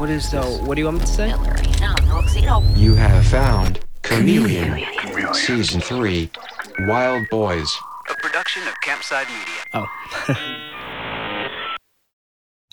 What 0.00 0.08
is 0.08 0.30
the? 0.30 0.40
What 0.40 0.76
do 0.76 0.80
you 0.80 0.86
want 0.86 1.00
me 1.00 1.04
to 1.04 1.12
say? 1.12 1.28
You 2.74 2.94
have 2.94 3.26
found 3.26 3.80
Chameleon, 4.00 4.82
Season 5.34 5.82
3, 5.82 6.30
Wild 6.86 7.28
Boys. 7.30 7.76
A 8.08 8.14
production 8.14 8.62
of 8.66 8.72
Campside 8.82 9.28
Media. 9.28 9.62
Oh. 9.74 9.86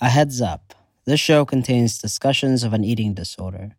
A 0.00 0.08
heads 0.08 0.40
up. 0.40 0.72
This 1.04 1.20
show 1.20 1.44
contains 1.44 1.98
discussions 1.98 2.64
of 2.64 2.72
an 2.72 2.82
eating 2.82 3.12
disorder. 3.12 3.76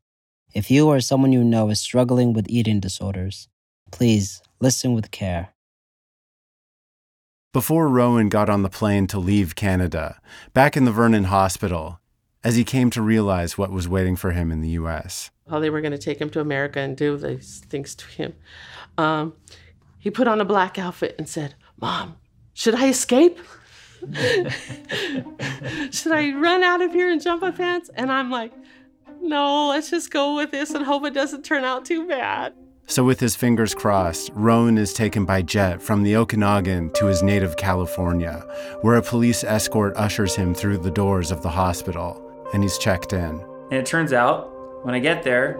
If 0.53 0.69
you 0.69 0.87
or 0.87 0.99
someone 0.99 1.33
you 1.33 1.43
know 1.43 1.69
is 1.69 1.81
struggling 1.81 2.33
with 2.33 2.45
eating 2.49 2.79
disorders, 2.79 3.47
please 3.89 4.43
listen 4.59 4.93
with 4.93 5.09
care. 5.09 5.55
Before 7.51 7.89
Rowan 7.89 8.29
got 8.29 8.47
on 8.47 8.61
the 8.61 8.69
plane 8.69 9.07
to 9.07 9.17
leave 9.17 9.55
Canada, 9.55 10.21
back 10.53 10.77
in 10.77 10.85
the 10.85 10.91
Vernon 10.91 11.23
Hospital, 11.23 11.98
as 12.43 12.55
he 12.55 12.63
came 12.63 12.89
to 12.91 13.01
realize 13.01 13.57
what 13.57 13.71
was 13.71 13.87
waiting 13.87 14.15
for 14.15 14.31
him 14.31 14.51
in 14.51 14.61
the 14.61 14.69
US. 14.69 15.31
How 15.49 15.59
they 15.59 15.69
were 15.69 15.81
going 15.81 15.91
to 15.91 15.97
take 15.97 16.19
him 16.19 16.29
to 16.31 16.39
America 16.39 16.79
and 16.79 16.95
do 16.95 17.17
these 17.17 17.59
things 17.69 17.95
to 17.95 18.05
him. 18.05 18.35
Um, 18.97 19.33
he 19.97 20.09
put 20.09 20.27
on 20.27 20.39
a 20.39 20.45
black 20.45 20.77
outfit 20.77 21.15
and 21.17 21.27
said, 21.27 21.55
Mom, 21.79 22.15
should 22.53 22.75
I 22.75 22.87
escape? 22.87 23.39
should 25.91 26.11
I 26.13 26.33
run 26.33 26.63
out 26.63 26.81
of 26.81 26.93
here 26.93 27.11
and 27.11 27.21
jump 27.21 27.41
my 27.41 27.51
pants? 27.51 27.89
And 27.95 28.11
I'm 28.11 28.31
like, 28.31 28.53
no, 29.21 29.67
let's 29.69 29.89
just 29.89 30.11
go 30.11 30.35
with 30.35 30.51
this 30.51 30.71
and 30.71 30.85
hope 30.85 31.05
it 31.05 31.13
doesn't 31.13 31.43
turn 31.43 31.63
out 31.63 31.85
too 31.85 32.07
bad. 32.07 32.53
So, 32.87 33.03
with 33.03 33.19
his 33.19 33.35
fingers 33.35 33.75
crossed, 33.75 34.31
Rowan 34.33 34.77
is 34.79 34.93
taken 34.93 35.23
by 35.23 35.43
jet 35.43 35.79
from 35.79 36.01
the 36.01 36.15
Okanagan 36.15 36.91
to 36.93 37.05
his 37.05 37.21
native 37.21 37.55
California, 37.55 38.43
where 38.81 38.95
a 38.95 39.01
police 39.03 39.43
escort 39.43 39.95
ushers 39.95 40.35
him 40.35 40.55
through 40.55 40.79
the 40.79 40.89
doors 40.89 41.29
of 41.29 41.43
the 41.43 41.49
hospital, 41.49 42.28
and 42.53 42.63
he's 42.63 42.77
checked 42.77 43.13
in. 43.13 43.41
And 43.71 43.73
it 43.73 43.85
turns 43.85 44.13
out, 44.13 44.49
when 44.85 44.95
I 44.95 44.99
get 44.99 45.23
there, 45.23 45.59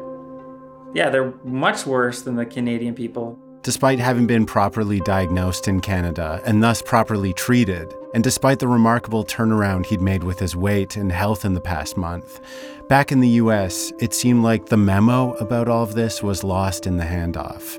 yeah, 0.94 1.10
they're 1.10 1.34
much 1.44 1.86
worse 1.86 2.22
than 2.22 2.36
the 2.36 2.46
Canadian 2.46 2.96
people. 2.96 3.38
Despite 3.62 4.00
having 4.00 4.26
been 4.26 4.46
properly 4.46 5.02
diagnosed 5.02 5.68
in 5.68 5.82
Canada 5.82 6.42
and 6.46 6.64
thus 6.64 6.82
properly 6.82 7.34
treated, 7.34 7.94
and 8.14 8.24
despite 8.24 8.60
the 8.60 8.68
remarkable 8.68 9.26
turnaround 9.26 9.86
he'd 9.86 10.02
made 10.02 10.24
with 10.24 10.40
his 10.40 10.56
weight 10.56 10.96
and 10.96 11.12
health 11.12 11.46
in 11.46 11.54
the 11.54 11.62
past 11.62 11.98
month, 11.98 12.40
back 12.88 13.12
in 13.12 13.20
the 13.20 13.30
US, 13.30 13.92
it 14.00 14.14
seemed 14.14 14.44
like 14.44 14.68
the 14.68 14.78
memo 14.78 15.34
about 15.36 15.68
all 15.68 15.84
of 15.84 15.94
this 15.94 16.24
was 16.24 16.44
lost 16.44 16.88
in 16.88 16.98
the 16.98 17.04
handoff. 17.04 17.78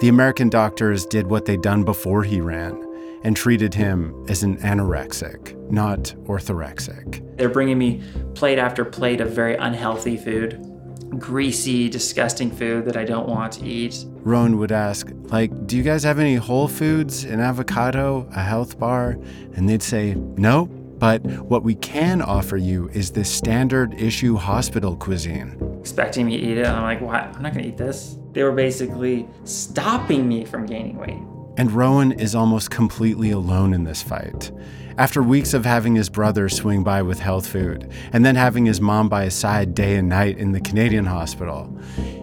The 0.00 0.08
American 0.08 0.48
doctors 0.48 1.04
did 1.04 1.26
what 1.26 1.44
they'd 1.44 1.60
done 1.60 1.84
before 1.84 2.24
he 2.24 2.40
ran 2.40 2.89
and 3.22 3.36
treated 3.36 3.74
him 3.74 4.24
as 4.28 4.42
an 4.42 4.56
anorexic, 4.58 5.54
not 5.70 6.14
orthorexic. 6.24 7.36
They're 7.36 7.48
bringing 7.48 7.78
me 7.78 8.02
plate 8.34 8.58
after 8.58 8.84
plate 8.84 9.20
of 9.20 9.30
very 9.30 9.56
unhealthy 9.56 10.16
food 10.16 10.66
greasy, 11.18 11.88
disgusting 11.88 12.50
food 12.50 12.84
that 12.84 12.96
I 12.96 13.04
don't 13.04 13.28
want 13.28 13.54
to 13.54 13.66
eat. 13.66 14.04
Rowan 14.22 14.58
would 14.58 14.72
ask, 14.72 15.10
like, 15.24 15.66
do 15.66 15.76
you 15.76 15.82
guys 15.82 16.04
have 16.04 16.18
any 16.18 16.36
Whole 16.36 16.68
Foods, 16.68 17.24
an 17.24 17.40
avocado, 17.40 18.28
a 18.34 18.42
health 18.42 18.78
bar? 18.78 19.18
And 19.54 19.68
they'd 19.68 19.82
say, 19.82 20.14
no, 20.14 20.66
but 20.66 21.24
what 21.42 21.62
we 21.62 21.74
can 21.76 22.22
offer 22.22 22.56
you 22.56 22.88
is 22.90 23.10
this 23.10 23.30
standard 23.30 23.94
issue 23.94 24.36
hospital 24.36 24.96
cuisine. 24.96 25.56
Expecting 25.80 26.26
me 26.26 26.36
to 26.36 26.42
eat 26.42 26.58
it, 26.58 26.66
and 26.66 26.76
I'm 26.76 26.82
like, 26.82 27.00
what? 27.00 27.34
I'm 27.34 27.42
not 27.42 27.54
gonna 27.54 27.66
eat 27.66 27.78
this. 27.78 28.18
They 28.32 28.42
were 28.42 28.52
basically 28.52 29.26
stopping 29.44 30.28
me 30.28 30.44
from 30.44 30.66
gaining 30.66 30.96
weight. 30.96 31.18
And 31.60 31.72
Rowan 31.72 32.12
is 32.12 32.34
almost 32.34 32.70
completely 32.70 33.32
alone 33.32 33.74
in 33.74 33.84
this 33.84 34.02
fight. 34.02 34.50
After 34.96 35.22
weeks 35.22 35.52
of 35.52 35.66
having 35.66 35.94
his 35.94 36.08
brother 36.08 36.48
swing 36.48 36.82
by 36.82 37.02
with 37.02 37.18
health 37.18 37.46
food, 37.46 37.92
and 38.14 38.24
then 38.24 38.34
having 38.34 38.64
his 38.64 38.80
mom 38.80 39.10
by 39.10 39.24
his 39.24 39.34
side 39.34 39.74
day 39.74 39.96
and 39.96 40.08
night 40.08 40.38
in 40.38 40.52
the 40.52 40.60
Canadian 40.60 41.04
hospital, 41.04 41.70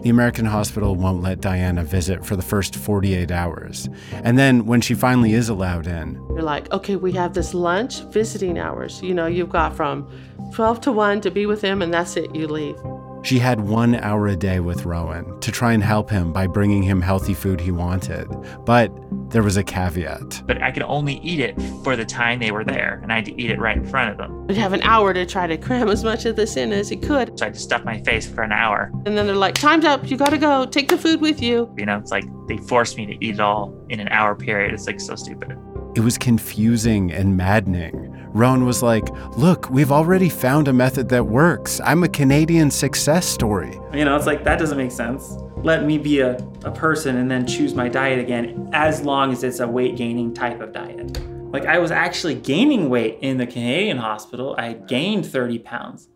the 0.02 0.10
American 0.10 0.44
hospital 0.44 0.96
won't 0.96 1.22
let 1.22 1.40
Diana 1.40 1.84
visit 1.84 2.26
for 2.26 2.34
the 2.34 2.42
first 2.42 2.74
48 2.74 3.30
hours. 3.30 3.88
And 4.10 4.36
then 4.36 4.66
when 4.66 4.80
she 4.80 4.94
finally 4.94 5.34
is 5.34 5.48
allowed 5.48 5.86
in, 5.86 6.14
You're 6.30 6.42
like, 6.42 6.72
okay, 6.72 6.96
we 6.96 7.12
have 7.12 7.34
this 7.34 7.54
lunch 7.54 8.00
visiting 8.06 8.58
hours. 8.58 9.00
You 9.02 9.14
know, 9.14 9.26
you've 9.26 9.50
got 9.50 9.76
from 9.76 10.10
12 10.52 10.80
to 10.80 10.90
1 10.90 11.20
to 11.20 11.30
be 11.30 11.46
with 11.46 11.62
him, 11.62 11.80
and 11.80 11.94
that's 11.94 12.16
it, 12.16 12.34
you 12.34 12.48
leave. 12.48 12.76
She 13.22 13.38
had 13.38 13.60
one 13.60 13.96
hour 13.96 14.28
a 14.28 14.36
day 14.36 14.60
with 14.60 14.84
Rowan 14.84 15.38
to 15.40 15.52
try 15.52 15.72
and 15.72 15.82
help 15.82 16.08
him 16.08 16.32
by 16.32 16.46
bringing 16.46 16.82
him 16.82 17.00
healthy 17.00 17.34
food 17.34 17.60
he 17.60 17.72
wanted. 17.72 18.28
But 18.64 18.92
there 19.30 19.42
was 19.42 19.56
a 19.56 19.64
caveat. 19.64 20.42
But 20.46 20.62
I 20.62 20.70
could 20.70 20.82
only 20.84 21.18
eat 21.18 21.40
it 21.40 21.60
for 21.84 21.96
the 21.96 22.04
time 22.04 22.38
they 22.38 22.50
were 22.50 22.64
there, 22.64 23.00
and 23.02 23.12
I 23.12 23.16
had 23.16 23.26
to 23.26 23.40
eat 23.40 23.50
it 23.50 23.58
right 23.58 23.76
in 23.76 23.86
front 23.86 24.10
of 24.10 24.16
them. 24.16 24.46
We'd 24.46 24.56
have 24.56 24.72
an 24.72 24.82
hour 24.82 25.12
to 25.12 25.26
try 25.26 25.46
to 25.46 25.56
cram 25.56 25.88
as 25.88 26.02
much 26.02 26.24
of 26.24 26.36
this 26.36 26.56
in 26.56 26.72
as 26.72 26.88
he 26.88 26.96
could. 26.96 27.38
So 27.38 27.44
I 27.44 27.48
had 27.48 27.54
to 27.54 27.60
stuff 27.60 27.84
my 27.84 28.00
face 28.02 28.26
for 28.26 28.42
an 28.42 28.52
hour. 28.52 28.90
And 29.04 29.16
then 29.16 29.26
they're 29.26 29.36
like, 29.36 29.54
time's 29.54 29.84
up, 29.84 30.10
you 30.10 30.16
gotta 30.16 30.38
go, 30.38 30.64
take 30.64 30.88
the 30.88 30.98
food 30.98 31.20
with 31.20 31.42
you. 31.42 31.72
You 31.76 31.86
know, 31.86 31.98
it's 31.98 32.10
like 32.10 32.24
they 32.48 32.56
forced 32.56 32.96
me 32.96 33.06
to 33.06 33.24
eat 33.24 33.34
it 33.34 33.40
all 33.40 33.74
in 33.90 34.00
an 34.00 34.08
hour 34.08 34.34
period. 34.34 34.72
It's 34.72 34.86
like 34.86 35.00
so 35.00 35.14
stupid. 35.14 35.56
It 35.94 36.00
was 36.00 36.16
confusing 36.16 37.12
and 37.12 37.36
maddening. 37.36 38.14
Rowan 38.38 38.64
was 38.64 38.84
like, 38.84 39.08
Look, 39.36 39.68
we've 39.68 39.90
already 39.90 40.28
found 40.28 40.68
a 40.68 40.72
method 40.72 41.08
that 41.08 41.26
works. 41.26 41.80
I'm 41.84 42.04
a 42.04 42.08
Canadian 42.08 42.70
success 42.70 43.26
story. 43.26 43.80
You 43.92 44.04
know, 44.04 44.14
it's 44.14 44.26
like, 44.26 44.44
that 44.44 44.60
doesn't 44.60 44.78
make 44.78 44.92
sense. 44.92 45.36
Let 45.56 45.84
me 45.84 45.98
be 45.98 46.20
a, 46.20 46.36
a 46.64 46.70
person 46.70 47.16
and 47.16 47.28
then 47.28 47.48
choose 47.48 47.74
my 47.74 47.88
diet 47.88 48.20
again, 48.20 48.70
as 48.72 49.02
long 49.02 49.32
as 49.32 49.42
it's 49.42 49.58
a 49.58 49.66
weight 49.66 49.96
gaining 49.96 50.32
type 50.32 50.60
of 50.60 50.72
diet. 50.72 51.20
Like, 51.52 51.66
I 51.66 51.80
was 51.80 51.90
actually 51.90 52.36
gaining 52.36 52.88
weight 52.88 53.18
in 53.22 53.38
the 53.38 53.46
Canadian 53.46 53.96
hospital. 53.96 54.54
I 54.56 54.74
gained 54.74 55.26
30 55.26 55.58
pounds. 55.58 56.08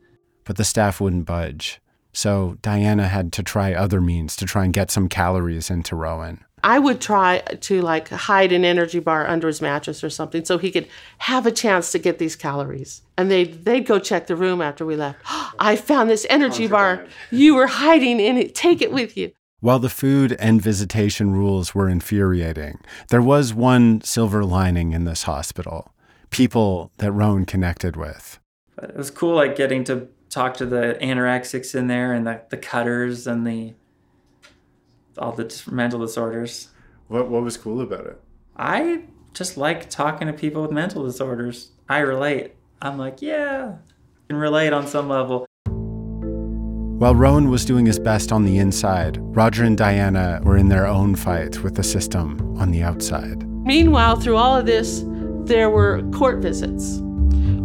But 0.44 0.56
the 0.56 0.64
staff 0.64 1.00
wouldn't 1.00 1.26
budge. 1.26 1.80
So 2.12 2.56
Diana 2.62 3.08
had 3.08 3.32
to 3.32 3.42
try 3.42 3.74
other 3.74 4.00
means 4.00 4.36
to 4.36 4.44
try 4.44 4.64
and 4.64 4.72
get 4.72 4.92
some 4.92 5.08
calories 5.08 5.70
into 5.70 5.96
Rowan. 5.96 6.44
I 6.64 6.78
would 6.78 7.00
try 7.00 7.40
to 7.40 7.82
like 7.82 8.08
hide 8.08 8.52
an 8.52 8.64
energy 8.64 9.00
bar 9.00 9.26
under 9.26 9.48
his 9.48 9.60
mattress 9.60 10.04
or 10.04 10.10
something 10.10 10.44
so 10.44 10.58
he 10.58 10.70
could 10.70 10.88
have 11.18 11.46
a 11.46 11.52
chance 11.52 11.92
to 11.92 11.98
get 11.98 12.18
these 12.18 12.36
calories. 12.36 13.02
And 13.18 13.30
they'd, 13.30 13.64
they'd 13.64 13.86
go 13.86 13.98
check 13.98 14.26
the 14.26 14.36
room 14.36 14.60
after 14.60 14.86
we 14.86 14.96
left. 14.96 15.18
I 15.58 15.76
found 15.76 16.08
this 16.08 16.26
energy 16.30 16.68
bar. 16.68 17.06
You 17.30 17.54
were 17.54 17.66
hiding 17.66 18.20
in 18.20 18.38
it. 18.38 18.54
Take 18.54 18.80
it 18.80 18.92
with 18.92 19.16
you. 19.16 19.32
While 19.60 19.78
the 19.78 19.88
food 19.88 20.36
and 20.40 20.60
visitation 20.60 21.32
rules 21.32 21.74
were 21.74 21.88
infuriating, 21.88 22.80
there 23.10 23.22
was 23.22 23.54
one 23.54 24.00
silver 24.00 24.44
lining 24.44 24.92
in 24.92 25.04
this 25.04 25.22
hospital 25.22 25.92
people 26.30 26.90
that 26.96 27.12
Rowan 27.12 27.44
connected 27.44 27.94
with. 27.94 28.40
It 28.82 28.96
was 28.96 29.10
cool, 29.10 29.36
like 29.36 29.54
getting 29.54 29.84
to 29.84 30.08
talk 30.30 30.54
to 30.56 30.66
the 30.66 30.98
anorexics 31.00 31.74
in 31.74 31.86
there 31.86 32.12
and 32.12 32.26
the, 32.26 32.40
the 32.48 32.56
cutters 32.56 33.26
and 33.26 33.46
the 33.46 33.74
all 35.18 35.32
the 35.32 35.62
mental 35.70 36.00
disorders. 36.00 36.68
What, 37.08 37.28
what 37.28 37.42
was 37.42 37.56
cool 37.56 37.80
about 37.80 38.06
it? 38.06 38.20
I 38.56 39.04
just 39.34 39.56
like 39.56 39.88
talking 39.90 40.26
to 40.26 40.32
people 40.32 40.62
with 40.62 40.70
mental 40.70 41.04
disorders. 41.04 41.70
I 41.88 41.98
relate. 41.98 42.54
I'm 42.80 42.98
like, 42.98 43.22
yeah, 43.22 43.76
I 43.76 44.20
can 44.28 44.36
relate 44.36 44.72
on 44.72 44.86
some 44.86 45.08
level. 45.08 45.46
While 47.02 47.16
Rowan 47.16 47.50
was 47.50 47.64
doing 47.64 47.86
his 47.86 47.98
best 47.98 48.30
on 48.30 48.44
the 48.44 48.58
inside, 48.58 49.18
Roger 49.20 49.64
and 49.64 49.76
Diana 49.76 50.40
were 50.44 50.56
in 50.56 50.68
their 50.68 50.86
own 50.86 51.16
fight 51.16 51.62
with 51.62 51.74
the 51.74 51.82
system 51.82 52.56
on 52.58 52.70
the 52.70 52.82
outside. 52.82 53.42
Meanwhile, 53.64 54.20
through 54.20 54.36
all 54.36 54.56
of 54.56 54.66
this, 54.66 55.02
there 55.44 55.70
were 55.70 56.02
court 56.12 56.40
visits 56.40 57.00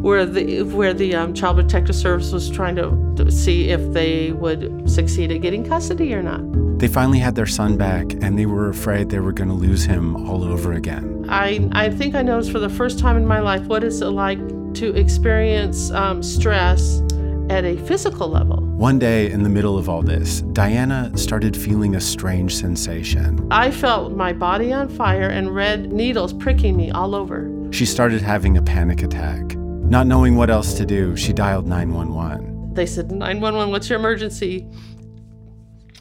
where 0.08 0.26
the 0.26 0.62
where 0.64 0.94
the 0.94 1.14
um, 1.14 1.34
Child 1.34 1.58
Protective 1.58 1.94
Service 1.96 2.32
was 2.32 2.50
trying 2.50 2.78
to, 2.78 3.14
to 3.18 3.30
see 3.30 3.72
if 3.72 3.92
they 3.92 4.32
would 4.32 4.90
succeed 4.90 5.34
at 5.34 5.42
getting 5.42 5.68
custody 5.68 6.14
or 6.14 6.24
not. 6.24 6.40
They 6.80 6.88
finally 6.88 7.20
had 7.20 7.36
their 7.36 7.46
son 7.46 7.76
back, 7.76 8.14
and 8.22 8.40
they 8.40 8.46
were 8.46 8.70
afraid 8.70 9.10
they 9.10 9.20
were 9.20 9.34
going 9.34 9.50
to 9.50 9.54
lose 9.54 9.84
him 9.84 10.16
all 10.30 10.46
over 10.46 10.72
again. 10.74 11.26
I, 11.28 11.68
I 11.74 11.90
think 11.90 12.16
I 12.16 12.22
noticed 12.22 12.54
for 12.54 12.60
the 12.60 12.70
first 12.70 13.00
time 13.00 13.18
in 13.18 13.26
my 13.26 13.42
life 13.42 13.66
what 13.66 13.84
is 13.84 14.02
it 14.02 14.06
like 14.06 14.40
to 14.76 14.96
experience 14.96 15.92
um, 15.92 16.24
stress 16.24 17.02
at 17.50 17.66
a 17.66 17.76
physical 17.86 18.30
level. 18.30 18.58
One 18.78 19.00
day 19.00 19.30
in 19.30 19.44
the 19.44 19.50
middle 19.50 19.78
of 19.78 19.90
all 19.90 20.04
this, 20.04 20.42
Diana 20.54 21.12
started 21.18 21.58
feeling 21.58 21.96
a 21.96 22.00
strange 22.00 22.56
sensation. 22.56 23.46
I 23.52 23.72
felt 23.72 24.14
my 24.14 24.32
body 24.32 24.72
on 24.72 24.88
fire 24.88 25.28
and 25.28 25.54
red 25.54 25.92
needles 25.92 26.32
pricking 26.32 26.78
me 26.78 26.92
all 26.92 27.14
over. 27.14 27.52
She 27.72 27.86
started 27.86 28.22
having 28.22 28.56
a 28.56 28.62
panic 28.62 29.04
attack. 29.04 29.57
Not 29.90 30.06
knowing 30.06 30.36
what 30.36 30.50
else 30.50 30.74
to 30.76 30.86
do, 30.86 31.16
she 31.16 31.32
dialed 31.32 31.66
911. 31.66 32.74
They 32.74 32.86
said, 32.86 33.10
911, 33.10 33.72
what's 33.72 33.90
your 33.90 33.98
emergency? 33.98 34.68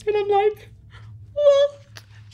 And 0.07 0.17
I'm 0.17 0.29
like, 0.29 0.69
well, 1.35 1.79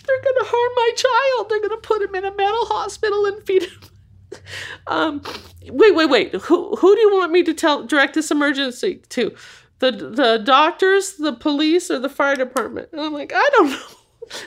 they're 0.07 0.23
going 0.23 0.37
to 0.39 0.47
harm 0.47 0.73
my 0.77 0.91
child. 0.97 1.51
They're 1.51 1.61
going 1.61 1.81
to 1.81 1.87
put 1.87 2.01
him 2.01 2.15
in 2.15 2.25
a 2.25 2.35
mental 2.35 2.65
hospital 2.67 3.27
and 3.27 3.43
feed 3.47 3.65
him. 3.65 3.71
Um, 4.87 5.21
wait, 5.69 5.95
wait, 5.95 6.09
wait. 6.09 6.35
Who, 6.35 6.75
who 6.75 6.95
do 6.95 7.01
you 7.01 7.13
want 7.13 7.33
me 7.33 7.43
to 7.43 7.53
tell 7.53 7.85
direct 7.85 8.15
this 8.15 8.31
emergency 8.31 9.03
to? 9.11 9.35
The, 9.81 9.93
the 9.93 10.43
doctors, 10.43 11.17
the 11.17 11.35
police, 11.35 11.91
or 11.91 11.99
the 11.99 12.09
fire 12.09 12.35
department? 12.35 12.89
And 12.93 13.01
I'm 13.03 13.13
like, 13.13 13.33
I 13.35 13.49
don't 13.53 13.71
know. 13.71 13.79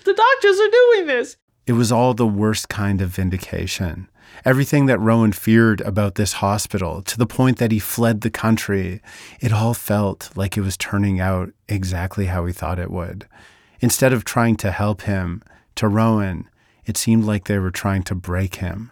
The 0.03 0.13
doctors 0.13 0.59
are 0.59 0.71
doing 0.71 1.07
this. 1.07 1.37
It 1.67 1.73
was 1.73 1.91
all 1.91 2.15
the 2.15 2.25
worst 2.25 2.67
kind 2.67 2.99
of 2.99 3.09
vindication. 3.09 4.09
Everything 4.45 4.85
that 4.85 4.99
Rowan 4.99 5.31
feared 5.31 5.81
about 5.81 6.15
this 6.15 6.33
hospital, 6.33 7.01
to 7.01 7.17
the 7.17 7.25
point 7.25 7.57
that 7.57 7.71
he 7.71 7.79
fled 7.79 8.21
the 8.21 8.29
country, 8.29 9.01
it 9.41 9.51
all 9.51 9.73
felt 9.73 10.29
like 10.35 10.55
it 10.55 10.61
was 10.61 10.77
turning 10.77 11.19
out 11.19 11.49
exactly 11.67 12.27
how 12.27 12.45
he 12.45 12.53
thought 12.53 12.77
it 12.77 12.91
would. 12.91 13.27
Instead 13.79 14.13
of 14.13 14.23
trying 14.23 14.55
to 14.57 14.71
help 14.71 15.01
him, 15.01 15.41
to 15.73 15.87
Rowan, 15.87 16.47
it 16.85 16.95
seemed 16.95 17.25
like 17.25 17.45
they 17.45 17.57
were 17.57 17.71
trying 17.71 18.03
to 18.03 18.13
break 18.13 18.57
him. 18.57 18.91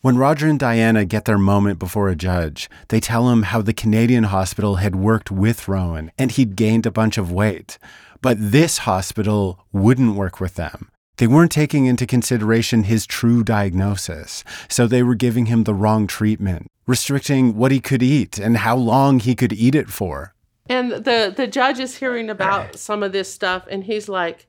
When 0.00 0.18
Roger 0.18 0.48
and 0.48 0.58
Diana 0.58 1.04
get 1.04 1.26
their 1.26 1.38
moment 1.38 1.78
before 1.78 2.08
a 2.08 2.16
judge, 2.16 2.68
they 2.88 2.98
tell 2.98 3.30
him 3.30 3.44
how 3.44 3.62
the 3.62 3.72
Canadian 3.72 4.24
hospital 4.24 4.76
had 4.76 4.96
worked 4.96 5.30
with 5.30 5.68
Rowan 5.68 6.10
and 6.18 6.32
he'd 6.32 6.56
gained 6.56 6.86
a 6.86 6.90
bunch 6.90 7.18
of 7.18 7.30
weight. 7.30 7.78
But 8.20 8.36
this 8.38 8.78
hospital 8.78 9.64
wouldn't 9.72 10.16
work 10.16 10.40
with 10.40 10.54
them. 10.54 10.90
They 11.18 11.26
weren't 11.26 11.52
taking 11.52 11.86
into 11.86 12.06
consideration 12.06 12.84
his 12.84 13.06
true 13.06 13.42
diagnosis, 13.42 14.44
so 14.68 14.86
they 14.86 15.02
were 15.02 15.14
giving 15.14 15.46
him 15.46 15.64
the 15.64 15.74
wrong 15.74 16.06
treatment, 16.06 16.70
restricting 16.86 17.56
what 17.56 17.72
he 17.72 17.80
could 17.80 18.02
eat 18.02 18.38
and 18.38 18.58
how 18.58 18.76
long 18.76 19.20
he 19.20 19.34
could 19.34 19.52
eat 19.52 19.74
it 19.74 19.88
for. 19.88 20.34
And 20.68 20.90
the 20.92 21.32
the 21.34 21.46
judge 21.46 21.78
is 21.78 21.96
hearing 21.96 22.28
about 22.28 22.76
some 22.76 23.02
of 23.02 23.12
this 23.12 23.32
stuff, 23.32 23.66
and 23.70 23.84
he's 23.84 24.08
like, 24.08 24.46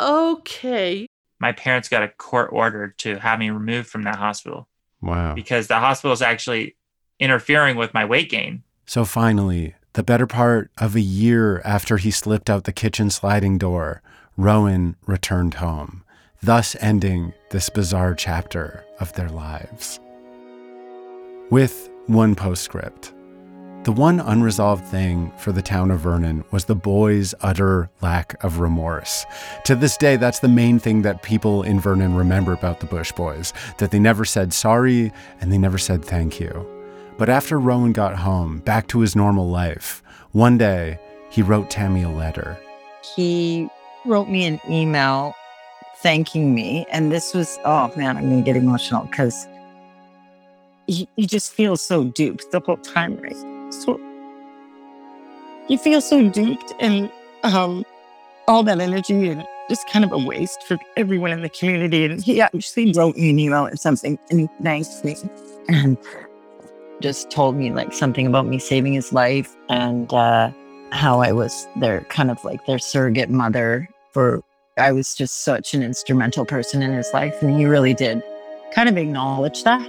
"Okay." 0.00 1.06
My 1.40 1.52
parents 1.52 1.88
got 1.88 2.02
a 2.02 2.08
court 2.08 2.50
order 2.52 2.88
to 2.98 3.18
have 3.20 3.38
me 3.38 3.50
removed 3.50 3.88
from 3.88 4.02
that 4.02 4.16
hospital 4.16 4.68
Wow. 5.00 5.34
because 5.34 5.68
the 5.68 5.78
hospital 5.78 6.12
is 6.12 6.20
actually 6.20 6.74
interfering 7.20 7.76
with 7.76 7.94
my 7.94 8.04
weight 8.04 8.28
gain. 8.28 8.64
So 8.86 9.04
finally, 9.04 9.74
the 9.92 10.02
better 10.02 10.26
part 10.26 10.70
of 10.78 10.96
a 10.96 11.00
year 11.00 11.62
after 11.64 11.96
he 11.98 12.10
slipped 12.10 12.50
out 12.50 12.64
the 12.64 12.72
kitchen 12.72 13.08
sliding 13.10 13.56
door, 13.58 14.02
Rowan 14.38 14.94
returned 15.04 15.54
home, 15.54 16.04
thus 16.44 16.76
ending 16.78 17.34
this 17.50 17.68
bizarre 17.68 18.14
chapter 18.14 18.84
of 19.00 19.12
their 19.14 19.28
lives. 19.28 19.98
With 21.50 21.90
one 22.06 22.36
postscript. 22.36 23.12
The 23.82 23.90
one 23.90 24.20
unresolved 24.20 24.84
thing 24.84 25.32
for 25.38 25.50
the 25.50 25.60
town 25.60 25.90
of 25.90 25.98
Vernon 25.98 26.44
was 26.52 26.66
the 26.66 26.76
boys' 26.76 27.34
utter 27.40 27.90
lack 28.00 28.42
of 28.44 28.60
remorse. 28.60 29.26
To 29.64 29.74
this 29.74 29.96
day, 29.96 30.14
that's 30.14 30.38
the 30.38 30.46
main 30.46 30.78
thing 30.78 31.02
that 31.02 31.24
people 31.24 31.64
in 31.64 31.80
Vernon 31.80 32.14
remember 32.14 32.52
about 32.52 32.78
the 32.78 32.86
Bush 32.86 33.10
Boys 33.10 33.52
that 33.78 33.90
they 33.90 33.98
never 33.98 34.24
said 34.24 34.52
sorry 34.52 35.12
and 35.40 35.52
they 35.52 35.58
never 35.58 35.78
said 35.78 36.04
thank 36.04 36.38
you. 36.38 36.64
But 37.16 37.28
after 37.28 37.58
Rowan 37.58 37.92
got 37.92 38.14
home, 38.14 38.58
back 38.60 38.86
to 38.88 39.00
his 39.00 39.16
normal 39.16 39.48
life, 39.48 40.00
one 40.30 40.58
day 40.58 41.00
he 41.28 41.42
wrote 41.42 41.70
Tammy 41.70 42.04
a 42.04 42.08
letter. 42.08 42.56
he 43.16 43.68
wrote 44.04 44.28
me 44.28 44.44
an 44.44 44.60
email 44.68 45.34
thanking 45.98 46.54
me. 46.54 46.86
And 46.90 47.10
this 47.12 47.34
was, 47.34 47.58
oh 47.64 47.92
man, 47.96 48.16
I'm 48.16 48.28
going 48.28 48.44
to 48.44 48.44
get 48.44 48.56
emotional 48.56 49.04
because 49.04 49.46
you, 50.86 51.06
you 51.16 51.26
just 51.26 51.52
feel 51.52 51.76
so 51.76 52.04
duped 52.04 52.50
the 52.50 52.60
whole 52.60 52.76
time, 52.78 53.16
right? 53.18 53.36
So 53.72 54.00
you 55.68 55.78
feel 55.78 56.00
so 56.00 56.28
duped 56.28 56.72
and 56.80 57.10
um, 57.42 57.84
all 58.46 58.62
that 58.62 58.80
energy 58.80 59.28
and 59.28 59.46
just 59.68 59.86
kind 59.88 60.04
of 60.04 60.12
a 60.12 60.18
waste 60.18 60.62
for 60.62 60.78
everyone 60.96 61.30
in 61.30 61.42
the 61.42 61.50
community. 61.50 62.04
And 62.04 62.22
he 62.22 62.40
actually 62.40 62.92
wrote 62.92 63.16
me 63.16 63.30
an 63.30 63.38
email 63.38 63.66
or 63.66 63.76
something 63.76 64.18
and 64.30 64.48
thanked 64.62 65.04
me 65.04 65.16
and 65.68 65.98
just 67.00 67.30
told 67.30 67.56
me 67.56 67.72
like 67.72 67.92
something 67.92 68.26
about 68.26 68.46
me 68.46 68.58
saving 68.58 68.94
his 68.94 69.12
life 69.12 69.54
and 69.68 70.12
uh, 70.12 70.50
how 70.90 71.20
I 71.20 71.32
was 71.32 71.66
their 71.76 72.00
kind 72.02 72.30
of 72.30 72.42
like 72.44 72.64
their 72.66 72.78
surrogate 72.78 73.30
mother 73.30 73.88
for 74.12 74.42
I 74.78 74.92
was 74.92 75.14
just 75.14 75.44
such 75.44 75.74
an 75.74 75.82
instrumental 75.82 76.44
person 76.44 76.82
in 76.82 76.92
his 76.92 77.10
life 77.12 77.42
and 77.42 77.58
he 77.58 77.66
really 77.66 77.94
did 77.94 78.22
kind 78.72 78.88
of 78.88 78.96
acknowledge 78.96 79.64
that. 79.64 79.88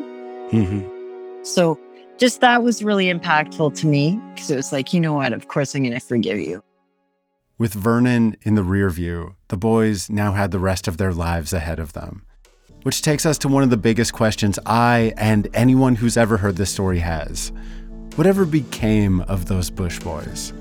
Mm-hmm. 0.51 1.43
So 1.43 1.79
just 2.17 2.41
that 2.41 2.63
was 2.63 2.83
really 2.83 3.05
impactful 3.05 3.75
to 3.79 3.87
me 3.87 4.19
because 4.33 4.51
it 4.51 4.55
was 4.55 4.71
like, 4.71 4.93
you 4.93 4.99
know 4.99 5.13
what, 5.13 5.31
of 5.31 5.47
course 5.47 5.75
I'm 5.75 5.83
going 5.83 5.93
to 5.93 5.99
forgive 5.99 6.39
you. 6.39 6.63
With 7.57 7.73
Vernon 7.73 8.35
in 8.43 8.55
the 8.55 8.63
rear 8.63 8.89
view, 8.89 9.35
the 9.49 9.57
boys 9.57 10.09
now 10.09 10.31
had 10.31 10.51
the 10.51 10.59
rest 10.59 10.87
of 10.87 10.97
their 10.97 11.13
lives 11.13 11.53
ahead 11.53 11.79
of 11.79 11.93
them. 11.93 12.25
Which 12.83 13.01
takes 13.01 13.25
us 13.25 13.37
to 13.39 13.49
one 13.49 13.63
of 13.63 13.69
the 13.69 13.77
biggest 13.77 14.13
questions 14.13 14.57
I 14.65 15.13
and 15.17 15.49
anyone 15.53 15.95
who's 15.95 16.15
ever 16.15 16.37
heard 16.37 16.55
this 16.55 16.71
story 16.71 16.99
has. 16.99 17.51
Whatever 18.15 18.45
became 18.45 19.21
of 19.21 19.45
those 19.47 19.69
Bush 19.69 19.99
boys? 19.99 20.53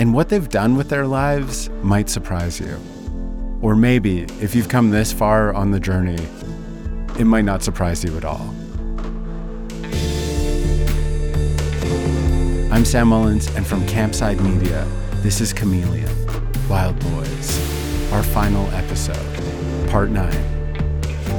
And 0.00 0.14
what 0.14 0.30
they've 0.30 0.48
done 0.48 0.78
with 0.78 0.88
their 0.88 1.06
lives 1.06 1.68
might 1.82 2.08
surprise 2.08 2.58
you. 2.58 2.80
Or 3.60 3.76
maybe, 3.76 4.22
if 4.40 4.54
you've 4.54 4.70
come 4.70 4.88
this 4.88 5.12
far 5.12 5.52
on 5.52 5.72
the 5.72 5.78
journey, 5.78 6.16
it 7.18 7.26
might 7.26 7.44
not 7.44 7.62
surprise 7.62 8.02
you 8.02 8.16
at 8.16 8.24
all. 8.24 8.54
I'm 12.72 12.86
Sam 12.86 13.08
Mullins, 13.08 13.54
and 13.56 13.66
from 13.66 13.82
Campside 13.82 14.40
Media, 14.40 14.88
this 15.16 15.42
is 15.42 15.52
Chameleon 15.52 16.08
Wild 16.66 16.98
Boys, 17.00 18.10
our 18.10 18.22
final 18.22 18.66
episode, 18.70 19.90
Part 19.90 20.08
9 20.08 20.32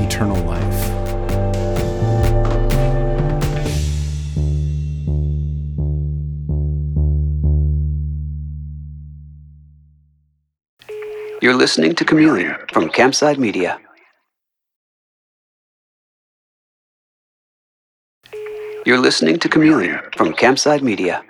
Eternal 0.04 0.38
Life. 0.46 1.01
You're 11.42 11.56
listening 11.56 11.96
to 11.96 12.06
Chameleon 12.06 12.56
from 12.72 12.90
Campside 12.90 13.40
Media. 13.40 13.80
You're 18.86 19.00
listening 19.00 19.40
to 19.40 19.50
Chameleon 19.50 20.02
from 20.16 20.34
Campside 20.34 20.84
Media. 20.84 21.24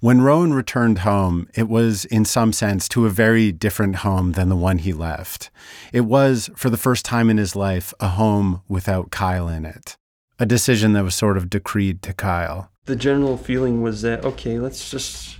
When 0.00 0.22
Rowan 0.22 0.54
returned 0.54 1.00
home, 1.00 1.48
it 1.54 1.68
was, 1.68 2.06
in 2.06 2.24
some 2.24 2.54
sense, 2.54 2.88
to 2.88 3.04
a 3.04 3.10
very 3.10 3.52
different 3.52 3.96
home 3.96 4.32
than 4.32 4.48
the 4.48 4.56
one 4.56 4.78
he 4.78 4.94
left. 4.94 5.50
It 5.92 6.06
was, 6.06 6.48
for 6.56 6.70
the 6.70 6.78
first 6.78 7.04
time 7.04 7.28
in 7.28 7.36
his 7.36 7.54
life, 7.54 7.92
a 8.00 8.08
home 8.08 8.62
without 8.68 9.10
Kyle 9.10 9.48
in 9.48 9.66
it. 9.66 9.98
A 10.38 10.46
decision 10.46 10.94
that 10.94 11.04
was 11.04 11.14
sort 11.14 11.36
of 11.36 11.50
decreed 11.50 12.00
to 12.02 12.14
Kyle. 12.14 12.70
the 12.86 12.96
general 12.96 13.36
feeling 13.36 13.82
was 13.82 14.00
that 14.00 14.24
okay 14.24 14.58
let's 14.58 14.90
just 14.90 15.37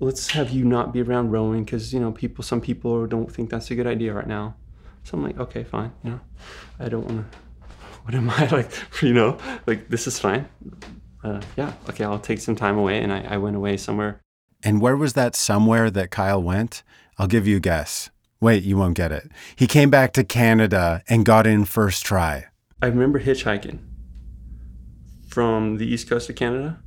let's 0.00 0.30
have 0.30 0.50
you 0.50 0.64
not 0.64 0.92
be 0.92 1.02
around 1.02 1.30
Rowan 1.30 1.64
because 1.64 1.92
you 1.92 2.00
know 2.00 2.12
people 2.12 2.44
some 2.44 2.60
people 2.60 3.06
don't 3.06 3.30
think 3.30 3.50
that's 3.50 3.70
a 3.70 3.74
good 3.74 3.86
idea 3.86 4.12
right 4.12 4.26
now 4.28 4.54
so 5.04 5.16
i'm 5.16 5.22
like 5.22 5.38
okay 5.38 5.64
fine 5.64 5.92
you 6.04 6.10
know 6.10 6.20
i 6.78 6.88
don't 6.88 7.04
want 7.06 7.30
to 7.30 7.38
what 8.04 8.14
am 8.14 8.30
i 8.30 8.46
like 8.52 8.70
you 9.02 9.12
know 9.12 9.36
like 9.66 9.88
this 9.88 10.06
is 10.06 10.18
fine 10.18 10.48
uh, 11.24 11.40
yeah 11.56 11.72
okay 11.88 12.04
i'll 12.04 12.18
take 12.18 12.40
some 12.40 12.54
time 12.54 12.76
away 12.78 13.02
and 13.02 13.12
I, 13.12 13.20
I 13.22 13.36
went 13.38 13.56
away 13.56 13.76
somewhere 13.76 14.20
And 14.62 14.80
where 14.80 14.96
was 14.96 15.12
that 15.12 15.36
somewhere 15.36 15.88
that 15.90 16.10
Kyle 16.10 16.42
went? 16.42 16.82
I'll 17.16 17.28
give 17.28 17.46
you 17.46 17.58
a 17.58 17.60
guess. 17.60 18.10
Wait, 18.40 18.64
you 18.64 18.76
won't 18.76 18.96
get 18.96 19.12
it. 19.12 19.30
He 19.54 19.66
came 19.68 19.88
back 19.88 20.12
to 20.14 20.24
Canada 20.24 21.00
and 21.08 21.24
got 21.24 21.46
in 21.46 21.64
first 21.64 22.04
try. 22.04 22.46
i 22.82 22.86
remember 22.86 23.20
hitchhiking 23.20 23.78
from 25.28 25.76
the 25.78 25.86
east 25.86 26.08
coast 26.08 26.28
of 26.30 26.36
canada 26.36 26.78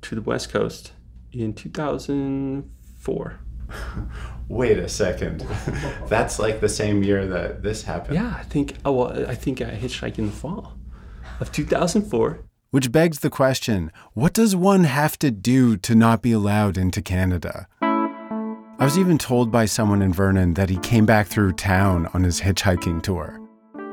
to 0.00 0.14
the 0.14 0.22
west 0.22 0.50
coast 0.52 0.92
in 1.32 1.52
2004 1.54 3.40
Wait 4.48 4.78
a 4.78 4.88
second. 4.88 5.40
That's 6.08 6.38
like 6.38 6.60
the 6.60 6.68
same 6.68 7.02
year 7.02 7.26
that 7.26 7.62
this 7.62 7.84
happened. 7.84 8.16
yeah 8.16 8.34
i 8.38 8.42
think 8.42 8.74
oh 8.84 8.92
well, 8.92 9.28
i 9.30 9.34
think 9.34 9.60
i 9.62 9.70
hitchhiked 9.70 10.18
in 10.18 10.26
the 10.26 10.32
fall 10.32 10.74
of 11.40 11.50
2004 11.52 12.44
Which 12.70 12.92
begs 12.92 13.20
the 13.20 13.30
question 13.30 13.90
what 14.14 14.32
does 14.34 14.54
one 14.54 14.84
have 14.84 15.18
to 15.20 15.30
do 15.30 15.76
to 15.78 15.94
not 15.94 16.22
be 16.22 16.32
allowed 16.32 16.76
into 16.76 17.00
Canada? 17.02 17.66
I 18.78 18.84
was 18.84 18.98
even 18.98 19.16
told 19.18 19.52
by 19.52 19.66
someone 19.66 20.02
in 20.02 20.12
Vernon 20.12 20.54
that 20.54 20.68
he 20.68 20.76
came 20.78 21.06
back 21.06 21.28
through 21.28 21.52
town 21.52 22.08
on 22.14 22.24
his 22.24 22.40
hitchhiking 22.40 23.02
tour. 23.02 23.38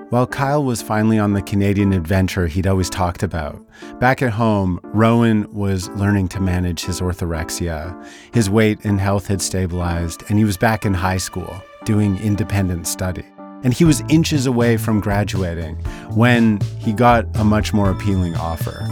While 0.10 0.26
Kyle 0.26 0.64
was 0.64 0.82
finally 0.82 1.20
on 1.20 1.34
the 1.34 1.42
Canadian 1.44 1.94
adventure 1.94 2.48
he'd 2.48 2.66
always 2.66 2.90
talked 2.90 3.22
about, 3.22 3.64
back 4.00 4.24
at 4.24 4.32
home, 4.32 4.80
Rowan 4.86 5.54
was 5.54 5.88
learning 5.90 6.30
to 6.30 6.40
manage 6.40 6.84
his 6.84 7.00
orthorexia. 7.00 7.96
His 8.34 8.50
weight 8.50 8.84
and 8.84 9.00
health 9.00 9.28
had 9.28 9.40
stabilized, 9.40 10.24
and 10.28 10.40
he 10.40 10.46
was 10.46 10.58
back 10.58 10.84
in 10.84 10.96
high 10.96 11.18
school 11.18 11.62
doing 11.86 12.18
independent 12.18 12.88
study. 12.88 13.24
And 13.64 13.72
he 13.72 13.86
was 13.86 14.02
inches 14.10 14.48
away 14.48 14.78
from 14.78 15.00
graduating 15.00 15.76
when 16.16 16.60
he 16.80 16.92
got 16.92 17.28
a 17.36 17.44
much 17.44 17.72
more 17.72 17.92
appealing 17.92 18.36
offer. 18.36 18.88